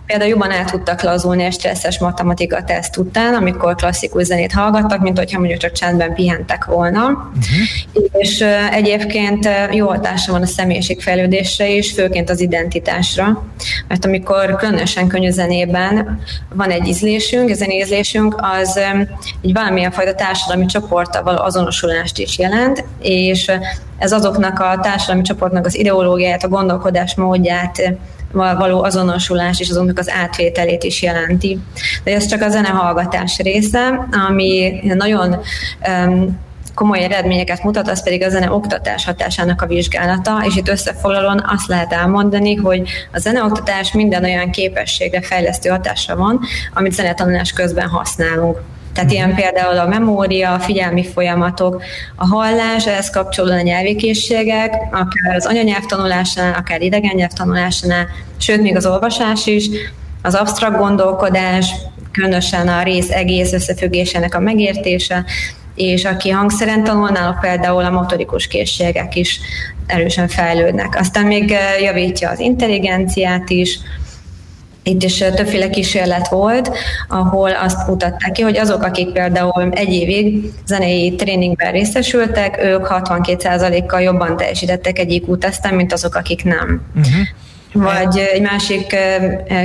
például 0.06 0.30
jobban 0.30 0.52
el 0.52 0.66
tudtak 0.66 1.02
lazulni 1.02 1.44
egy 1.44 1.54
stresszes 1.54 2.00
matematika 2.00 2.64
teszt 2.64 2.98
után, 2.98 3.34
amikor 3.34 3.76
klasszikus 3.76 4.24
zenét 4.24 4.52
hallgattak, 4.52 5.02
mint 5.02 5.18
hogyha 5.18 5.40
mondjuk 5.40 5.60
csak 5.60 5.72
csendben 5.72 6.14
pihentek 6.14 6.66
volna. 6.66 7.02
Uh-huh. 7.04 8.10
És 8.12 8.46
egyébként 8.72 9.50
jó 9.72 9.88
hatása 9.88 10.32
van 10.32 10.42
a 10.42 10.46
személyiségfejlődésre 10.46 11.70
is, 11.70 11.92
főként 11.92 12.30
az 12.30 12.40
identitásra. 12.40 13.44
Mert 13.88 14.06
amikor 14.06 14.56
különösen 14.56 15.08
könnyű 15.08 15.30
zenében 15.30 16.22
van 16.54 16.70
egy 16.70 16.88
ízlésünk, 16.88 17.50
a 17.50 17.54
zenézlésünk, 17.54 18.36
az 18.60 18.76
ö, 18.76 19.00
egy 19.42 19.54
valamilyen 19.54 19.92
fajta 19.92 20.14
társadalmi 20.14 20.66
csoporttal 20.66 21.24
való 21.24 21.42
azonosulást 21.42 22.18
is 22.18 22.38
jelent, 22.38 22.86
és 23.02 23.52
ez 23.98 24.12
azoknak 24.12 24.60
a 24.60 24.80
társadalmi 24.82 25.22
csoportnak 25.22 25.66
az 25.66 25.78
ideológiáját, 25.78 26.44
a 26.44 26.48
gondolkodás 26.48 27.16
módját 27.16 27.94
való 28.34 28.84
azonosulás 28.84 29.60
és 29.60 29.70
azoknak 29.70 30.00
az 30.00 30.10
átvételét 30.10 30.84
is 30.84 31.02
jelenti. 31.02 31.60
De 32.04 32.14
ez 32.14 32.26
csak 32.26 32.42
a 32.42 32.50
zenehallgatás 32.50 33.38
része, 33.38 34.08
ami 34.28 34.82
nagyon 34.84 35.40
um, 35.88 36.40
komoly 36.74 37.04
eredményeket 37.04 37.64
mutat, 37.64 37.90
az 37.90 38.04
pedig 38.04 38.24
a 38.24 38.30
zene 38.30 38.52
oktatás 38.52 39.06
hatásának 39.06 39.62
a 39.62 39.68
vizsgálata, 39.68 40.44
és 40.48 40.56
itt 40.56 40.68
összefoglalóan 40.68 41.44
azt 41.48 41.68
lehet 41.68 41.94
elmondani, 41.94 42.56
hogy 42.56 42.90
a 43.12 43.20
zeneoktatás 43.20 43.94
minden 43.94 44.24
olyan 44.24 44.50
képességre 44.50 45.22
fejlesztő 45.22 45.70
hatásra 45.70 46.16
van, 46.16 46.40
amit 46.74 46.94
zenetanulás 46.94 47.52
közben 47.52 47.88
használunk. 47.88 48.62
Tehát 48.94 49.12
ilyen 49.12 49.36
például 49.36 49.78
a 49.78 49.88
memória, 49.88 50.54
a 50.54 50.60
figyelmi 50.60 51.06
folyamatok, 51.06 51.84
a 52.16 52.28
hallás, 52.28 52.88
ehhez 52.88 53.10
kapcsolódóan 53.10 53.60
a 53.60 53.62
nyelvi 53.62 53.96
készségek, 53.96 54.74
akár 54.92 55.36
az 55.36 55.46
anyanyelv 55.46 55.86
tanulásánál, 55.86 56.54
akár 56.54 56.82
idegen 56.82 57.16
nyelv 57.16 57.32
tanulásánál, 57.32 58.08
sőt, 58.38 58.62
még 58.62 58.76
az 58.76 58.86
olvasás 58.86 59.48
is, 59.48 59.66
az 60.22 60.36
absztrakt 60.36 60.78
gondolkodás, 60.78 61.74
különösen 62.12 62.68
a 62.68 62.84
rész 62.84 63.10
egész 63.10 63.54
összefüggésének 63.54 64.36
a 64.36 64.40
megértése, 64.40 65.26
és 65.76 66.06
aki 66.06 66.30
hangszeren 66.30 66.84
tanul, 66.84 67.10
náluk 67.10 67.40
például 67.40 67.84
a 67.84 67.90
motorikus 67.90 68.48
készségek 68.48 69.16
is 69.16 69.40
erősen 69.86 70.28
fejlődnek. 70.28 70.96
Aztán 71.00 71.26
még 71.26 71.52
eh, 71.52 71.82
javítja 71.82 72.30
az 72.30 72.40
intelligenciát 72.40 73.50
is, 73.50 73.80
itt 74.84 75.04
is 75.04 75.18
többféle 75.18 75.70
kísérlet 75.70 76.28
volt, 76.28 76.78
ahol 77.08 77.52
azt 77.52 77.88
mutatták 77.88 78.32
ki, 78.32 78.42
hogy 78.42 78.58
azok, 78.58 78.84
akik 78.84 79.12
például 79.12 79.70
egy 79.72 79.94
évig 79.94 80.52
zenei 80.66 81.16
tréningben 81.16 81.72
részesültek, 81.72 82.64
ők 82.64 82.88
62%-kal 82.90 84.02
jobban 84.02 84.38
teljesítettek 84.38 85.00
egy 85.00 85.12
IQ 85.12 85.38
mint 85.72 85.94
azok, 85.94 86.16
akik 86.16 86.44
nem. 86.44 86.82
Uh-huh. 86.96 87.28
Vagy 87.74 88.18
egy 88.18 88.42
másik 88.42 88.96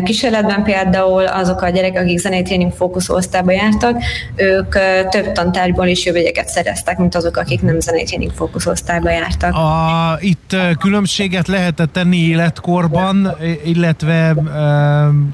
kísérletben 0.05 0.63
például 0.63 1.25
azok 1.27 1.63
a 1.63 1.69
gyerekek, 1.69 2.03
akik 2.03 2.19
zenei 2.19 2.43
tréning 2.43 2.73
fókuszú 2.73 3.15
osztályba 3.15 3.53
jártak, 3.53 4.03
ők 4.37 4.75
több 5.09 5.33
tantárgyból 5.33 5.87
is 5.87 6.05
jobb 6.05 6.17
jegyeket 6.17 6.49
szereztek, 6.49 6.99
mint 6.99 7.15
azok, 7.15 7.37
akik 7.37 7.63
nem 7.63 7.81
zenei 7.81 8.05
tréning 8.05 8.33
fókuszú 8.35 8.71
osztályba 8.71 9.11
jártak. 9.11 9.55
A, 9.55 10.19
itt 10.21 10.57
különbséget 10.79 11.47
lehetett 11.47 11.93
tenni 11.93 12.17
életkorban, 12.17 13.37
illetve 13.65 14.35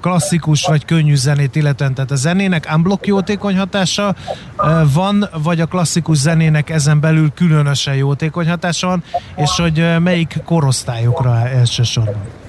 klasszikus 0.00 0.66
vagy 0.66 0.84
könnyű 0.84 1.14
zenét 1.14 1.56
illetően, 1.56 1.94
tehát 1.94 2.10
a 2.10 2.16
zenének 2.16 2.68
unblock 2.74 3.06
jótékony 3.06 3.56
hatása 3.56 4.14
van, 4.94 5.28
vagy 5.42 5.60
a 5.60 5.66
klasszikus 5.66 6.18
zenének 6.18 6.70
ezen 6.70 7.00
belül 7.00 7.32
különösen 7.34 7.94
jótékony 7.94 8.48
hatása 8.48 8.86
van, 8.86 9.02
és 9.36 9.50
hogy 9.56 9.84
melyik 10.02 10.36
korosztályokra 10.44 11.48
elsősorban? 11.48 12.42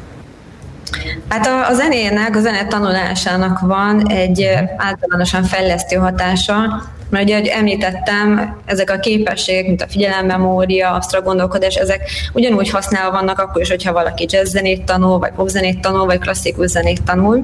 Hát 1.29 1.47
a, 1.47 1.67
a 1.69 1.73
zenének, 1.73 2.36
a 2.36 2.39
zene 2.39 2.67
tanulásának 2.67 3.60
van 3.60 4.10
egy 4.10 4.49
általánosan 4.77 5.43
fejlesztő 5.43 5.95
hatása, 5.95 6.84
mert 7.10 7.23
ugye, 7.23 7.36
ahogy 7.36 7.47
említettem, 7.47 8.58
ezek 8.65 8.89
a 8.89 8.99
képességek, 8.99 9.65
mint 9.65 9.81
a 9.81 9.88
figyelemmemória, 9.88 10.91
absztrakt 10.91 11.25
gondolkodás, 11.25 11.75
ezek 11.75 12.10
ugyanúgy 12.34 12.69
használva 12.69 13.12
vannak 13.12 13.39
akkor 13.39 13.62
is, 13.62 13.69
hogyha 13.69 13.93
valaki 13.93 14.25
jazz 14.29 14.49
zenét 14.49 14.84
tanul, 14.84 15.19
vagy 15.19 15.31
popzenét 15.31 15.79
tanul, 15.79 16.05
vagy 16.05 16.19
klasszikus 16.19 16.69
zenét 16.69 17.03
tanul. 17.03 17.43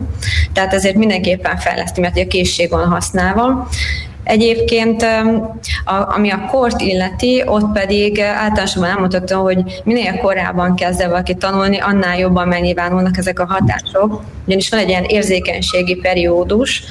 Tehát 0.53 0.73
ezért 0.73 0.95
mindenképpen 0.95 1.57
fejleszti, 1.57 2.01
mert 2.01 2.17
a 2.17 2.27
készség 2.27 2.69
van 2.69 2.89
használva. 2.89 3.67
Egyébként, 4.31 5.05
ami 6.15 6.29
a 6.31 6.45
kort 6.51 6.81
illeti, 6.81 7.43
ott 7.45 7.71
pedig 7.73 8.19
általánosan 8.19 8.85
elmondhatom, 8.85 9.41
hogy 9.41 9.81
minél 9.83 10.17
korábban 10.17 10.75
kezd 10.75 11.01
el 11.01 11.09
valaki 11.09 11.35
tanulni, 11.35 11.79
annál 11.79 12.17
jobban 12.17 12.47
megnyilvánulnak 12.47 13.17
ezek 13.17 13.39
a 13.39 13.45
hatások. 13.45 14.23
Ugyanis 14.45 14.69
van 14.69 14.79
egy 14.79 14.89
ilyen 14.89 15.03
érzékenységi 15.03 15.95
periódus, 15.95 16.83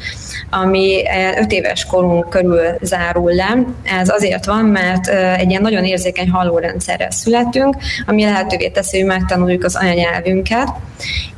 ami 0.51 1.03
5 1.41 1.53
éves 1.53 1.85
korunk 1.85 2.29
körül 2.29 2.61
zárul 2.81 3.33
le. 3.33 3.65
Ez 4.01 4.09
azért 4.09 4.45
van, 4.45 4.65
mert 4.65 5.09
egy 5.39 5.51
ilyen 5.51 5.63
nagyon 5.63 5.85
érzékeny 5.85 6.31
hallórendszerrel 6.31 7.11
születünk, 7.11 7.77
ami 8.07 8.25
lehetővé 8.25 8.69
teszi, 8.69 8.99
hogy 8.99 9.07
megtanuljuk 9.07 9.65
az 9.65 9.77
anyanyelvünket, 9.77 10.69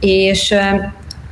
és 0.00 0.54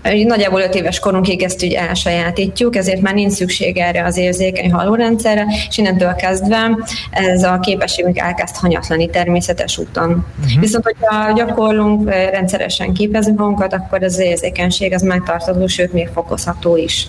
Nagyjából 0.03 0.61
5 0.61 0.75
éves 0.75 0.99
korunkig 0.99 1.43
ezt 1.43 1.65
úgy 1.65 1.73
elsajátítjuk, 1.73 2.77
ezért 2.77 3.01
már 3.01 3.15
nincs 3.15 3.33
szükség 3.33 3.77
erre 3.77 4.05
az 4.05 4.17
érzékeny 4.17 4.73
hallórendszerre, 4.73 5.47
és 5.69 5.79
innentől 5.79 6.15
kezdve 6.15 6.79
ez 7.11 7.43
a 7.43 7.59
képességünk 7.59 8.19
elkezd 8.19 8.57
hanyatlani 8.57 9.11
természetes 9.11 9.79
úton. 9.79 10.11
Uh-huh. 10.11 10.61
Viszont, 10.61 10.85
hogyha 10.85 11.33
gyakorlunk, 11.33 12.11
rendszeresen 12.11 12.93
képezünk 12.93 13.39
magunkat, 13.39 13.73
akkor 13.73 14.03
az 14.03 14.19
érzékenység 14.19 14.93
az 14.93 15.03
megtartható, 15.03 15.67
sőt 15.67 15.93
még 15.93 16.09
fokozható 16.09 16.77
is. 16.77 17.07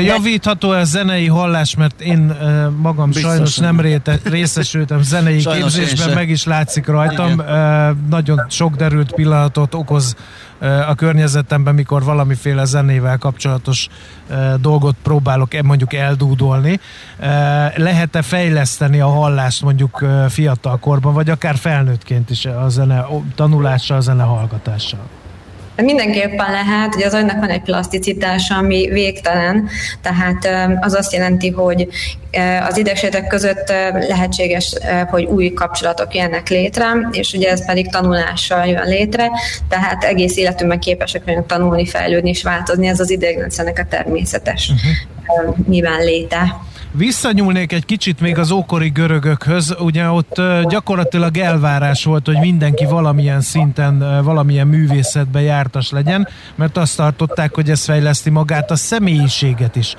Javítható 0.00 0.72
ez 0.72 0.88
zenei 0.88 1.26
hallás, 1.26 1.74
mert 1.74 2.00
én 2.00 2.36
magam 2.76 3.08
Biztos 3.08 3.30
sajnos 3.30 3.56
nem 3.56 3.80
réte, 3.80 4.18
részesültem 4.24 5.02
zenei 5.02 5.40
sajnos 5.40 5.74
képzésben, 5.74 6.14
meg 6.14 6.30
is 6.30 6.44
látszik 6.44 6.86
rajtam. 6.86 7.32
Igen. 7.32 8.06
Nagyon 8.10 8.44
sok 8.48 8.76
derült 8.76 9.12
pillanatot 9.12 9.74
okoz 9.74 10.16
a 10.88 10.94
környezetemben, 10.94 11.74
mikor 11.74 12.04
valamiféle 12.04 12.64
zenével 12.64 13.18
kapcsolatos 13.18 13.88
dolgot 14.60 14.96
próbálok 15.02 15.54
e, 15.54 15.62
mondjuk 15.62 15.94
eldúdolni. 15.94 16.80
Lehet-e 17.76 18.22
fejleszteni 18.22 19.00
a 19.00 19.08
hallást 19.08 19.62
mondjuk 19.62 20.04
fiatal 20.28 20.78
korban, 20.78 21.14
vagy 21.14 21.30
akár 21.30 21.56
felnőttként 21.56 22.30
is 22.30 22.44
a 22.44 22.68
zene 22.68 23.06
tanulással, 23.34 23.96
a 23.96 24.00
zene 24.00 24.22
hallgatással? 24.22 25.17
Mindenképpen 25.82 26.50
lehet, 26.50 26.94
hogy 26.94 27.02
az 27.02 27.14
agynak 27.14 27.40
van 27.40 27.48
egy 27.48 27.60
plaszticitása, 27.60 28.56
ami 28.56 28.88
végtelen, 28.88 29.68
tehát 30.02 30.48
az 30.80 30.94
azt 30.94 31.12
jelenti, 31.12 31.50
hogy 31.50 31.88
az 32.68 32.76
idegsejtek 32.76 33.26
között 33.26 33.68
lehetséges, 34.08 34.74
hogy 35.10 35.24
új 35.24 35.52
kapcsolatok 35.52 36.14
jönnek 36.14 36.48
létre, 36.48 37.08
és 37.10 37.32
ugye 37.32 37.50
ez 37.50 37.66
pedig 37.66 37.90
tanulással 37.90 38.66
jön 38.66 38.88
létre, 38.88 39.30
tehát 39.68 40.04
egész 40.04 40.36
életünkben 40.36 40.80
képesek 40.80 41.24
vagyunk 41.24 41.46
tanulni, 41.46 41.86
fejlődni 41.86 42.28
és 42.28 42.42
változni, 42.42 42.86
ez 42.86 43.00
az 43.00 43.10
idegrendszernek 43.10 43.78
a 43.78 43.86
természetes 43.88 44.70
uh-huh. 44.70 45.56
nyilván 45.68 46.04
léte. 46.04 46.56
Visszanyúlnék 46.92 47.72
egy 47.72 47.84
kicsit 47.84 48.20
még 48.20 48.38
az 48.38 48.50
ókori 48.50 48.88
görögökhöz, 48.88 49.76
ugye 49.78 50.10
ott 50.10 50.40
gyakorlatilag 50.68 51.36
elvárás 51.36 52.04
volt, 52.04 52.26
hogy 52.26 52.38
mindenki 52.38 52.84
valamilyen 52.84 53.40
szinten, 53.40 54.22
valamilyen 54.24 54.66
művészetben 54.66 55.42
jártas 55.42 55.90
legyen, 55.90 56.28
mert 56.54 56.76
azt 56.76 56.96
tartották, 56.96 57.54
hogy 57.54 57.70
ez 57.70 57.84
fejleszti 57.84 58.30
magát 58.30 58.70
a 58.70 58.76
személyiséget 58.76 59.76
is. 59.76 59.94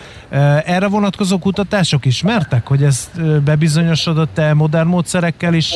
Erre 0.66 0.88
vonatkozó 0.88 1.38
kutatások 1.38 2.06
ismertek, 2.06 2.68
hogy 2.68 2.84
ez 2.84 3.10
bebizonyosodott-e 3.44 4.54
modern 4.54 4.88
módszerekkel 4.88 5.54
is, 5.54 5.72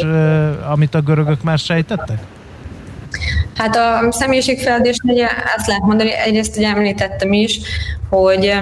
amit 0.70 0.96
a 0.96 1.02
görögök 1.02 1.44
már 1.44 1.58
sejtettek? 1.58 2.20
Hát 3.56 3.76
a 3.76 4.12
személyiségfejlődésnél 4.12 5.30
ezt 5.58 5.68
lehet 5.68 5.84
mondani, 5.84 6.12
egyrészt 6.14 6.58
ugye 6.58 6.68
említettem 6.68 7.34
is, 7.34 7.60
hogy 8.10 8.54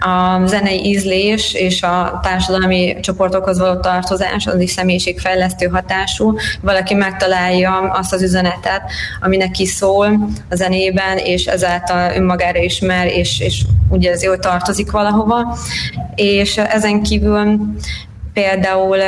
a 0.00 0.46
zenei 0.46 0.84
ízlés 0.84 1.54
és 1.54 1.82
a 1.82 2.20
társadalmi 2.22 2.96
csoportokhoz 3.00 3.58
való 3.58 3.80
tartozás 3.80 4.46
az 4.46 4.60
is 4.60 4.70
személyiségfejlesztő 4.70 5.66
hatású. 5.66 6.36
Valaki 6.60 6.94
megtalálja 6.94 7.78
azt 7.78 8.12
az 8.12 8.22
üzenetet, 8.22 8.82
ami 9.20 9.36
neki 9.36 9.66
szól 9.66 10.28
a 10.50 10.54
zenében, 10.54 11.18
és 11.18 11.46
ezáltal 11.46 12.14
önmagára 12.14 12.58
ismer, 12.58 13.06
és, 13.06 13.40
és 13.40 13.64
ugye 13.88 14.10
ez 14.10 14.22
jól 14.22 14.38
tartozik 14.38 14.90
valahova. 14.90 15.58
És 16.14 16.56
ezen 16.56 17.02
kívül 17.02 17.58
például 18.32 18.98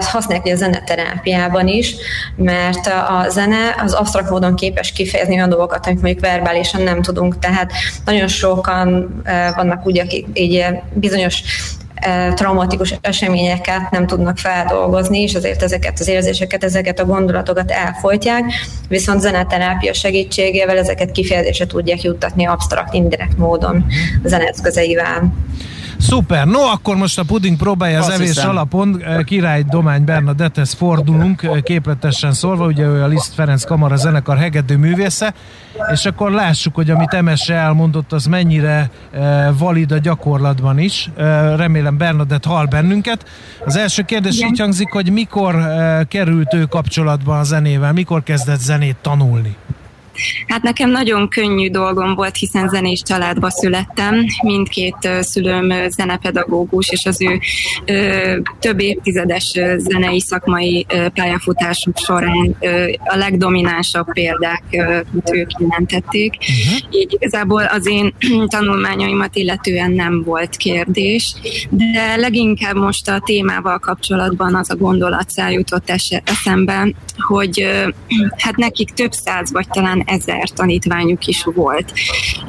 használják 0.00 0.46
a 0.46 0.56
zeneterápiában 0.56 1.68
is, 1.68 1.94
mert 2.36 2.86
a 2.86 3.26
zene 3.28 3.74
az 3.84 3.92
absztrakt 3.92 4.30
módon 4.30 4.54
képes 4.54 4.92
kifejezni 4.92 5.34
olyan 5.34 5.48
dolgokat, 5.48 5.86
amit 5.86 6.02
mondjuk 6.02 6.24
verbálisan 6.24 6.82
nem 6.82 7.02
tudunk, 7.02 7.38
tehát 7.38 7.72
nagyon 8.04 8.28
sokan 8.28 9.14
vannak 9.56 9.86
úgy, 9.86 9.98
akik 9.98 10.26
így 10.32 10.66
bizonyos 10.92 11.42
traumatikus 12.34 12.94
eseményeket 13.00 13.90
nem 13.90 14.06
tudnak 14.06 14.38
feldolgozni, 14.38 15.20
és 15.20 15.34
azért 15.34 15.62
ezeket 15.62 15.98
az 15.98 16.08
érzéseket, 16.08 16.64
ezeket 16.64 16.98
a 16.98 17.04
gondolatokat 17.04 17.70
elfolytják, 17.70 18.44
viszont 18.88 19.20
zeneterápia 19.20 19.92
segítségével 19.92 20.78
ezeket 20.78 21.12
kifejezésre 21.12 21.66
tudják 21.66 22.02
juttatni 22.02 22.46
absztrakt, 22.46 22.94
indirekt 22.94 23.38
módon 23.38 23.84
a 24.24 24.28
zeneszközeivel. 24.28 25.32
Szuper, 26.08 26.46
no 26.46 26.60
akkor 26.60 26.96
most 26.96 27.18
a 27.18 27.22
puding 27.22 27.56
próbálja 27.56 27.98
az 27.98 28.08
evés 28.08 28.26
hiszem. 28.26 28.48
alapon. 28.48 29.02
Király 29.24 29.62
Domány 29.62 30.04
Bernadettehez 30.04 30.72
fordulunk, 30.72 31.62
képletesen 31.62 32.32
szólva, 32.32 32.66
ugye 32.66 32.84
ő 32.84 33.02
a 33.02 33.06
Liszt 33.06 33.34
Ferenc 33.34 33.64
Kamara 33.64 33.96
zenekar 33.96 34.38
hegedű 34.38 34.76
művésze, 34.76 35.34
és 35.92 36.04
akkor 36.04 36.30
lássuk, 36.30 36.74
hogy 36.74 36.90
amit 36.90 37.12
Emese 37.12 37.54
elmondott, 37.54 38.12
az 38.12 38.26
mennyire 38.26 38.90
valid 39.58 39.92
a 39.92 39.98
gyakorlatban 39.98 40.78
is. 40.78 41.10
Remélem 41.56 41.96
Bernadett 41.96 42.44
hall 42.44 42.66
bennünket. 42.66 43.24
Az 43.64 43.76
első 43.76 44.02
kérdés 44.02 44.36
Igen. 44.36 44.48
így 44.48 44.58
hangzik, 44.58 44.92
hogy 44.92 45.12
mikor 45.12 45.56
került 46.08 46.54
ő 46.54 46.64
kapcsolatban 46.64 47.38
a 47.38 47.42
zenével, 47.42 47.92
mikor 47.92 48.22
kezdett 48.22 48.60
zenét 48.60 48.96
tanulni? 49.00 49.56
Hát 50.46 50.62
nekem 50.62 50.90
nagyon 50.90 51.28
könnyű 51.28 51.70
dolgom 51.70 52.14
volt, 52.14 52.36
hiszen 52.36 52.68
zenés 52.68 53.02
családba 53.02 53.50
születtem. 53.50 54.24
Mindkét 54.42 55.08
szülőm 55.20 55.72
zenepedagógus, 55.88 56.88
és 56.88 57.06
az 57.06 57.22
ő 57.22 57.40
ö, 57.84 58.36
több 58.60 58.80
évtizedes 58.80 59.58
zenei 59.76 60.20
szakmai 60.20 60.86
pályafutásuk 61.14 61.98
során 61.98 62.56
ö, 62.60 62.92
a 63.04 63.16
legdominánsabb 63.16 64.12
példák 64.12 64.62
ö, 64.70 65.00
ők 65.32 65.50
jelentették. 65.58 66.36
Uh-huh. 66.38 67.00
Így 67.00 67.12
igazából 67.12 67.62
az 67.64 67.86
én 67.86 68.14
tanulmányaimat 68.46 69.36
illetően 69.36 69.90
nem 69.92 70.22
volt 70.22 70.56
kérdés, 70.56 71.34
de 71.70 72.16
leginkább 72.16 72.76
most 72.76 73.08
a 73.08 73.22
témával 73.24 73.78
kapcsolatban 73.78 74.54
az 74.54 74.70
a 74.70 74.76
gondolat 74.76 75.32
jutott 75.50 75.90
eszembe, 76.24 76.88
hogy 77.18 77.60
ö, 77.60 77.88
hát 78.44 78.56
nekik 78.56 78.90
több 78.90 79.12
száz 79.12 79.52
vagy 79.52 79.68
talán 79.68 80.02
ezer 80.06 80.48
tanítványuk 80.48 81.26
is 81.26 81.44
volt. 81.54 81.92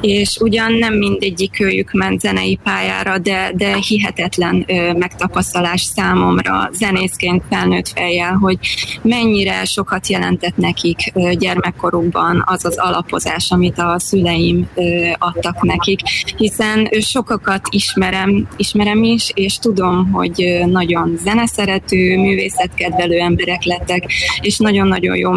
És 0.00 0.36
ugyan 0.40 0.72
nem 0.72 0.94
mindegyik 0.94 1.60
őjük 1.60 1.92
ment 1.92 2.20
zenei 2.20 2.58
pályára, 2.62 3.18
de, 3.18 3.52
de 3.54 3.76
hihetetlen 3.76 4.64
ö, 4.66 4.92
megtapasztalás 4.92 5.80
számomra 5.80 6.70
zenészként 6.72 7.42
felnőtt 7.50 7.88
fejjel, 7.88 8.32
hogy 8.32 8.58
mennyire 9.02 9.64
sokat 9.64 10.08
jelentett 10.08 10.56
nekik 10.56 10.98
ö, 11.14 11.32
gyermekkorukban 11.32 12.42
az 12.46 12.64
az 12.64 12.78
alapozás, 12.78 13.50
amit 13.50 13.78
a 13.78 13.98
szüleim 13.98 14.68
ö, 14.74 15.10
adtak 15.18 15.62
nekik, 15.62 16.00
hiszen 16.36 16.88
sokakat 17.00 17.60
ismerem, 17.70 18.48
ismerem 18.56 19.02
is, 19.02 19.30
és 19.34 19.58
tudom, 19.58 20.12
hogy 20.12 20.60
nagyon 20.66 21.18
zeneszerető, 21.22 22.18
művészetkedvelő 22.18 23.18
emberek 23.18 23.64
lettek, 23.64 24.12
és 24.40 24.58
nagyon-nagyon 24.58 25.16
jó 25.16 25.30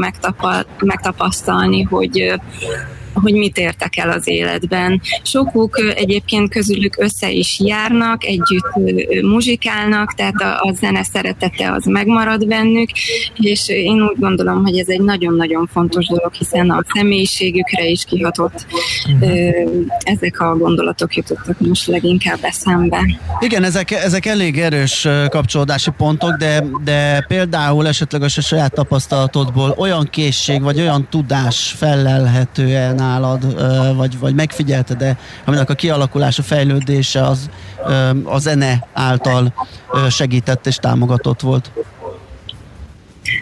megtapasztalni, 0.80 1.82
hogy 1.82 2.09
hogy 2.12 2.40
mit 3.14 3.58
értek 3.58 3.98
el 3.98 4.10
az 4.10 4.28
életben. 4.28 5.02
Sokuk 5.24 5.80
egyébként 5.96 6.50
közülük 6.50 6.96
össze 7.00 7.32
is 7.32 7.60
járnak, 7.60 8.26
együtt 8.26 8.76
muzsikálnak, 9.22 10.14
tehát 10.14 10.42
a, 10.42 10.60
a 10.62 10.74
zene 10.74 11.04
szeretete 11.04 11.72
az 11.72 11.86
megmarad 11.86 12.48
bennük, 12.48 12.90
és 13.36 13.70
én 13.70 14.02
úgy 14.02 14.20
gondolom, 14.20 14.64
hogy 14.64 14.80
ez 14.80 14.88
egy 14.88 15.02
nagyon-nagyon 15.02 15.70
fontos 15.74 16.08
dolog, 16.08 16.34
hiszen 16.34 16.70
a 16.70 16.84
személyiségükre 16.94 17.86
is 17.86 18.04
kihatott 18.04 18.66
uh-huh. 19.14 19.30
ezek 20.00 20.40
a 20.40 20.58
gondolatok 20.58 21.16
jutottak 21.16 21.60
most 21.60 21.88
leginkább 21.88 22.40
eszembe. 22.42 23.06
Igen, 23.40 23.64
ezek, 23.64 23.92
ezek 23.92 24.26
elég 24.26 24.60
erős 24.60 25.08
kapcsolódási 25.30 25.90
pontok, 25.98 26.32
de, 26.32 26.66
de 26.84 27.26
például 27.28 27.88
esetleg 27.88 28.22
a 28.22 28.28
saját 28.28 28.74
tapasztalatodból 28.74 29.76
olyan 29.78 30.08
készség, 30.12 30.62
vagy 30.62 30.80
olyan 30.80 31.08
tudás 31.10 31.76
fellelhető 31.78 32.76
el 32.76 32.94
nálad, 33.00 33.66
vagy, 33.96 34.20
vagy 34.20 34.36
megfigyelte, 34.36 34.94
de 34.94 35.18
aminek 35.46 35.70
a 35.70 35.74
kialakulása, 35.74 36.44
fejlődése 36.44 37.22
az 37.22 37.50
a 38.24 38.40
zene 38.40 38.88
által 38.94 39.54
segített 40.10 40.68
és 40.68 40.76
támogatott 40.76 41.42
volt. 41.42 41.72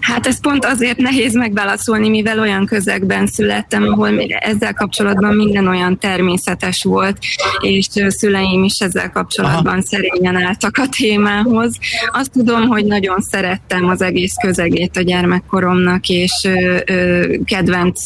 Hát 0.08 0.28
ez 0.28 0.40
pont 0.42 0.66
azért 0.66 0.98
nehéz 0.98 1.34
megválaszolni, 1.34 2.10
mivel 2.10 2.40
olyan 2.40 2.66
közegben 2.66 3.28
születtem, 3.28 3.84
ahol 3.84 4.22
ezzel 4.40 4.74
kapcsolatban 4.74 5.36
minden 5.36 5.68
olyan 5.68 6.00
természetes 6.00 6.84
volt, 6.84 7.18
és 7.60 7.88
szüleim 8.08 8.64
is 8.64 8.80
ezzel 8.80 9.12
kapcsolatban 9.12 9.74
Aha. 9.74 9.82
szerényen 9.82 10.36
álltak 10.36 10.78
a 10.78 10.88
témához. 10.98 11.78
Azt 12.12 12.32
tudom, 12.32 12.68
hogy 12.68 12.86
nagyon 12.86 13.22
szerettem 13.22 13.88
az 13.88 14.02
egész 14.02 14.34
közegét 14.42 14.98
a 14.98 15.02
gyermekkoromnak, 15.02 16.08
és 16.08 16.32
ö, 16.44 16.78
ö, 16.86 17.28
kedvenc 17.46 18.02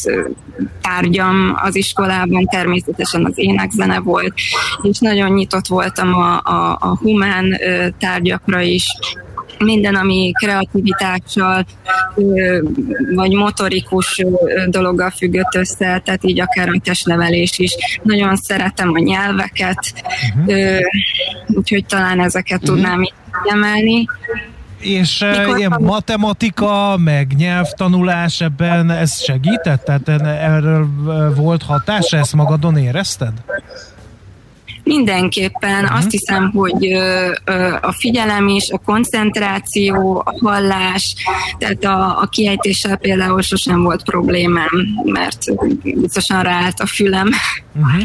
tárgyam 0.80 1.58
az 1.62 1.76
iskolában 1.76 2.44
természetesen 2.44 3.24
az 3.24 3.32
énekzene 3.34 3.98
volt, 3.98 4.34
és 4.82 4.98
nagyon 4.98 5.30
nyitott 5.30 5.66
voltam 5.66 6.14
a, 6.14 6.40
a, 6.44 6.78
a 6.80 6.96
humán 6.96 7.58
tárgyakra 7.98 8.60
is, 8.60 8.84
minden, 9.62 9.94
ami 9.94 10.32
kreativitással 10.32 11.66
vagy 13.14 13.32
motorikus 13.32 14.24
dologgal 14.66 15.10
függött 15.10 15.54
össze, 15.54 16.00
tehát 16.04 16.24
így 16.24 16.40
akár 16.40 16.68
a 16.68 16.80
testnevelés 16.84 17.58
is. 17.58 17.72
Nagyon 18.02 18.36
szeretem 18.36 18.92
a 18.94 18.98
nyelveket, 18.98 19.78
uh-huh. 20.36 20.78
úgyhogy 21.46 21.86
talán 21.86 22.20
ezeket 22.20 22.60
uh-huh. 22.62 22.74
tudnám 22.74 23.02
így 23.02 23.12
emelni. 23.52 24.06
És 24.78 25.24
Mikor 25.38 25.58
ilyen 25.58 25.70
van? 25.70 25.82
matematika, 25.82 26.96
meg 26.96 27.32
nyelvtanulás 27.36 28.40
ebben 28.40 28.90
ez 28.90 29.22
segített? 29.22 29.84
Tehát 29.84 30.08
erről 30.24 30.88
volt 31.36 31.62
hatása, 31.62 32.16
ezt 32.16 32.34
magadon 32.34 32.76
érezted? 32.76 33.32
Mindenképpen 34.94 35.84
azt 35.84 36.10
hiszem, 36.10 36.50
hogy 36.50 36.92
a 37.80 37.92
figyelem 37.92 38.48
is, 38.48 38.70
a 38.70 38.78
koncentráció, 38.78 40.22
a 40.24 40.34
hallás, 40.40 41.14
tehát 41.58 41.84
a, 41.84 42.20
a 42.20 42.26
kiejtéssel 42.26 42.96
például 42.96 43.42
sosem 43.42 43.82
volt 43.82 44.02
problémám, 44.02 44.70
mert 45.04 45.44
biztosan 45.82 46.42
ráállt 46.42 46.80
a 46.80 46.86
fülem. 46.86 47.28
Uh-huh. 47.74 48.02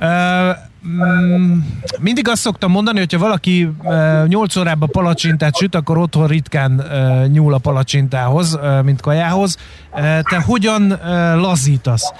Uh, 0.00 0.56
Mm, 0.86 1.58
mindig 2.00 2.28
azt 2.28 2.40
szoktam 2.40 2.70
mondani, 2.70 2.98
hogyha 2.98 3.18
valaki 3.18 3.68
8 4.26 4.56
órában 4.56 4.88
palacsintát 4.90 5.56
süt, 5.56 5.74
akkor 5.74 5.98
otthon 5.98 6.26
ritkán 6.26 6.84
nyúl 7.32 7.54
a 7.54 7.58
palacsintához, 7.58 8.58
mint 8.84 9.00
kajához. 9.00 9.56
Te 10.30 10.42
hogyan 10.46 10.98
lazítasz? 11.40 12.12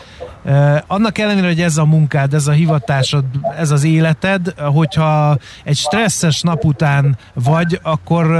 Annak 0.86 1.18
ellenére, 1.18 1.46
hogy 1.46 1.60
ez 1.60 1.76
a 1.76 1.84
munkád, 1.84 2.34
ez 2.34 2.46
a 2.46 2.52
hivatásod, 2.52 3.24
ez 3.58 3.70
az 3.70 3.84
életed, 3.84 4.54
hogyha 4.58 5.38
egy 5.64 5.76
stresszes 5.76 6.40
nap 6.40 6.64
után 6.64 7.16
vagy, 7.34 7.78
akkor, 7.82 8.30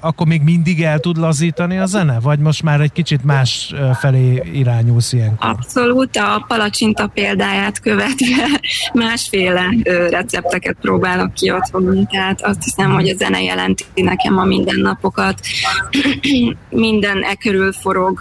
akkor 0.00 0.26
még 0.26 0.42
mindig 0.42 0.82
el 0.82 0.98
tud 0.98 1.16
lazítani 1.16 1.78
a 1.78 1.86
zene? 1.86 2.20
Vagy 2.20 2.38
most 2.38 2.62
már 2.62 2.80
egy 2.80 2.92
kicsit 2.92 3.24
más 3.24 3.74
felé 4.00 4.42
irányulsz 4.52 5.12
ilyenkor? 5.12 5.48
Abszolút, 5.48 6.16
a 6.16 6.44
palacsinta 6.48 7.06
példáját 7.06 7.80
követve 7.80 8.60
másféle 8.92 9.64
recepteket 10.10 10.76
próbálok 10.80 11.34
ki 11.34 11.50
otthon, 11.50 12.06
tehát 12.06 12.42
azt 12.42 12.62
hiszem, 12.62 12.92
hogy 12.92 13.08
a 13.08 13.16
zene 13.16 13.42
jelenti 13.42 13.84
nekem 13.94 14.38
a 14.38 14.44
mindennapokat. 14.44 15.40
Minden 16.70 17.22
e 17.22 17.34
körül 17.34 17.72
forog, 17.72 18.18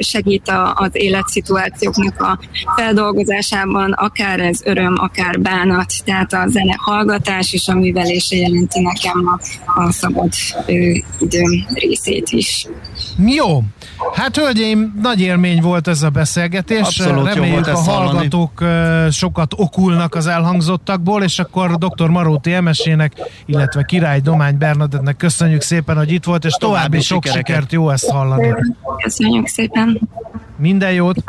segít 0.00 0.52
az 0.74 0.90
életszituációknak 0.92 2.20
a 2.20 2.38
feldolgozásában, 2.76 3.92
akár 3.92 4.40
ez 4.40 4.60
öröm, 4.64 4.94
akár 4.98 5.40
bánat, 5.40 5.92
tehát 6.04 6.32
a 6.32 6.44
zene 6.46 6.74
hallgatás 6.76 7.52
és 7.52 7.68
a 7.68 7.74
művelése 7.74 8.36
jelenti 8.36 8.80
nekem 8.80 9.26
a, 9.26 9.40
a 9.80 9.92
szabad 9.92 10.32
időm 11.18 11.66
részét 11.74 12.30
is. 12.30 12.66
Jó, 13.18 13.62
Hát 14.12 14.36
hölgyeim, 14.36 14.98
nagy 15.02 15.20
élmény 15.20 15.60
volt 15.60 15.88
ez 15.88 16.02
a 16.02 16.10
beszélgetés. 16.10 16.80
Abszolút 16.80 17.32
Reméljük 17.34 17.66
a 17.66 17.78
hallgatók 17.78 18.58
hallani. 18.58 19.10
sokat 19.10 19.52
okulnak 19.56 20.14
az 20.14 20.26
elhangzottakból, 20.26 21.22
és 21.22 21.38
akkor 21.38 21.74
dr. 21.74 22.08
Maróti 22.08 22.52
Emesének, 22.52 23.12
illetve 23.46 23.82
Király 23.82 24.20
Domány 24.20 24.58
Bernadettnek 24.58 25.16
köszönjük 25.16 25.60
szépen, 25.60 25.96
hogy 25.96 26.12
itt 26.12 26.24
volt, 26.24 26.44
és 26.44 26.52
további, 26.52 26.76
további 26.78 27.00
sok 27.00 27.24
sikereket. 27.24 27.46
sikert, 27.54 27.72
jó 27.72 27.90
ezt 27.90 28.10
hallani. 28.10 28.54
Köszönjük 29.02 29.46
szépen. 29.46 30.00
Minden 30.58 30.92
jót. 30.92 31.24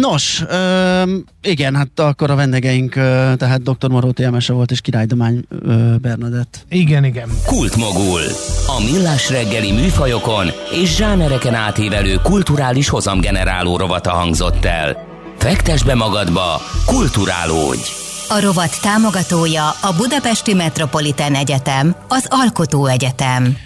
Nos, 0.00 0.42
ö, 0.48 1.02
igen, 1.42 1.74
hát 1.74 2.00
akkor 2.00 2.30
a 2.30 2.34
vendégeink, 2.34 2.96
ö, 2.96 3.32
tehát 3.36 3.62
dr. 3.62 3.88
Maróti 3.88 4.24
Emese 4.24 4.52
volt, 4.52 4.70
és 4.70 4.80
Királydomány 4.80 5.44
ö, 5.62 5.94
Bernadett. 5.96 6.64
Igen, 6.68 7.04
igen. 7.04 7.28
Kultmogul. 7.46 8.20
A 8.66 8.82
millás 8.92 9.30
reggeli 9.30 9.72
műfajokon 9.72 10.46
és 10.82 10.96
zsánereken 10.96 11.54
átívelő 11.54 12.18
kulturális 12.22 12.88
hozamgeneráló 12.88 13.76
rovata 13.76 14.10
hangzott 14.10 14.64
el. 14.64 14.96
Fektes 15.38 15.82
be 15.82 15.94
magadba, 15.94 16.60
kulturálódj! 16.86 17.90
A 18.28 18.40
rovat 18.40 18.80
támogatója 18.82 19.68
a 19.68 19.94
Budapesti 19.96 20.54
Metropolitán 20.54 21.34
Egyetem, 21.34 21.96
az 22.08 22.26
Alkotó 22.28 22.86
Egyetem. 22.86 23.56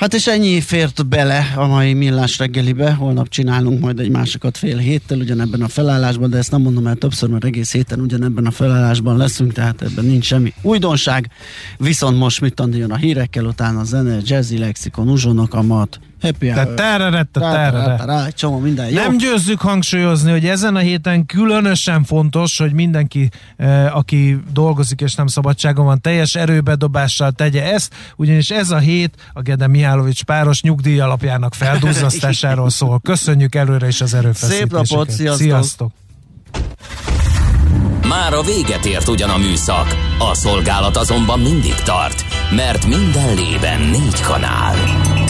Hát 0.00 0.14
és 0.14 0.26
ennyi 0.26 0.60
fért 0.60 1.06
bele 1.06 1.52
a 1.56 1.66
mai 1.66 1.94
millás 1.94 2.38
reggelibe, 2.38 2.92
holnap 2.92 3.28
csinálunk 3.28 3.80
majd 3.80 3.98
egy 3.98 4.10
másikat 4.10 4.58
fél 4.58 4.76
héttel 4.76 5.18
ugyanebben 5.18 5.62
a 5.62 5.68
felállásban, 5.68 6.30
de 6.30 6.36
ezt 6.38 6.50
nem 6.50 6.62
mondom 6.62 6.86
el 6.86 6.94
többször, 6.94 7.28
mert 7.28 7.44
egész 7.44 7.72
héten 7.72 8.00
ugyanebben 8.00 8.46
a 8.46 8.50
felállásban 8.50 9.16
leszünk, 9.16 9.52
tehát 9.52 9.82
ebben 9.82 10.04
nincs 10.04 10.24
semmi 10.24 10.52
újdonság. 10.62 11.30
Viszont 11.78 12.18
most 12.18 12.40
mit 12.40 12.62
jön 12.72 12.90
a 12.90 12.96
hírekkel, 12.96 13.44
utána 13.44 13.80
a 13.80 13.84
zene, 13.84 14.18
jazzy 14.24 14.58
lexikon, 14.58 15.08
uzsonok, 15.08 15.54
a 16.22 16.26
mat, 16.26 16.32
Happy 16.32 16.48
hour. 16.50 16.74
Tehát 16.74 18.34
csomó 18.34 18.58
minden 18.58 18.88
jó. 18.88 18.94
Nem 18.94 19.16
győzzük 19.16 19.60
hangsúlyozni, 19.60 20.30
hogy 20.30 20.46
ezen 20.46 20.76
a 20.76 20.78
héten 20.78 21.26
különösen 21.26 22.04
fontos, 22.04 22.58
hogy 22.58 22.72
mindenki, 22.72 23.28
eh, 23.56 23.96
aki 23.96 24.38
dolgozik 24.52 25.00
és 25.00 25.14
nem 25.14 25.26
szabadságon 25.26 25.84
van, 25.84 26.00
teljes 26.00 26.34
erőbedobással 26.34 27.32
tegye 27.32 27.72
ezt, 27.72 27.94
ugyanis 28.16 28.50
ez 28.50 28.70
a 28.70 28.78
hét 28.78 29.14
a 29.32 29.40
Gede 29.40 29.66
Mihálovics 29.66 30.22
páros 30.24 30.62
nyugdíj 30.62 31.00
alapjának 31.00 31.54
feldúzzasztásáról 31.54 32.70
szól. 32.70 33.00
Köszönjük 33.00 33.54
előre 33.54 33.86
is 33.86 34.00
az 34.00 34.14
erőfeszítéseket. 34.14 34.86
Szép 34.86 34.90
napot, 34.90 35.10
sziasztok! 35.10 35.46
sziasztok. 35.46 35.92
Már 38.08 38.32
a 38.32 38.42
véget 38.42 38.84
ért 38.84 39.08
ugyan 39.08 39.30
a 39.30 39.36
műszak, 39.36 39.96
a 40.18 40.34
szolgálat 40.34 40.96
azonban 40.96 41.40
mindig 41.40 41.74
tart, 41.74 42.24
mert 42.50 42.86
minden 42.86 43.34
lében 43.34 43.80
négy 43.80 44.20
kanál. 44.20 45.09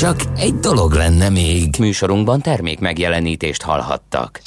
Csak 0.00 0.20
egy 0.36 0.54
dolog 0.54 0.92
lenne 0.92 1.28
még. 1.28 1.74
Műsorunkban 1.78 2.40
termék 2.40 2.78
megjelenítést 2.78 3.62
hallhattak. 3.62 4.38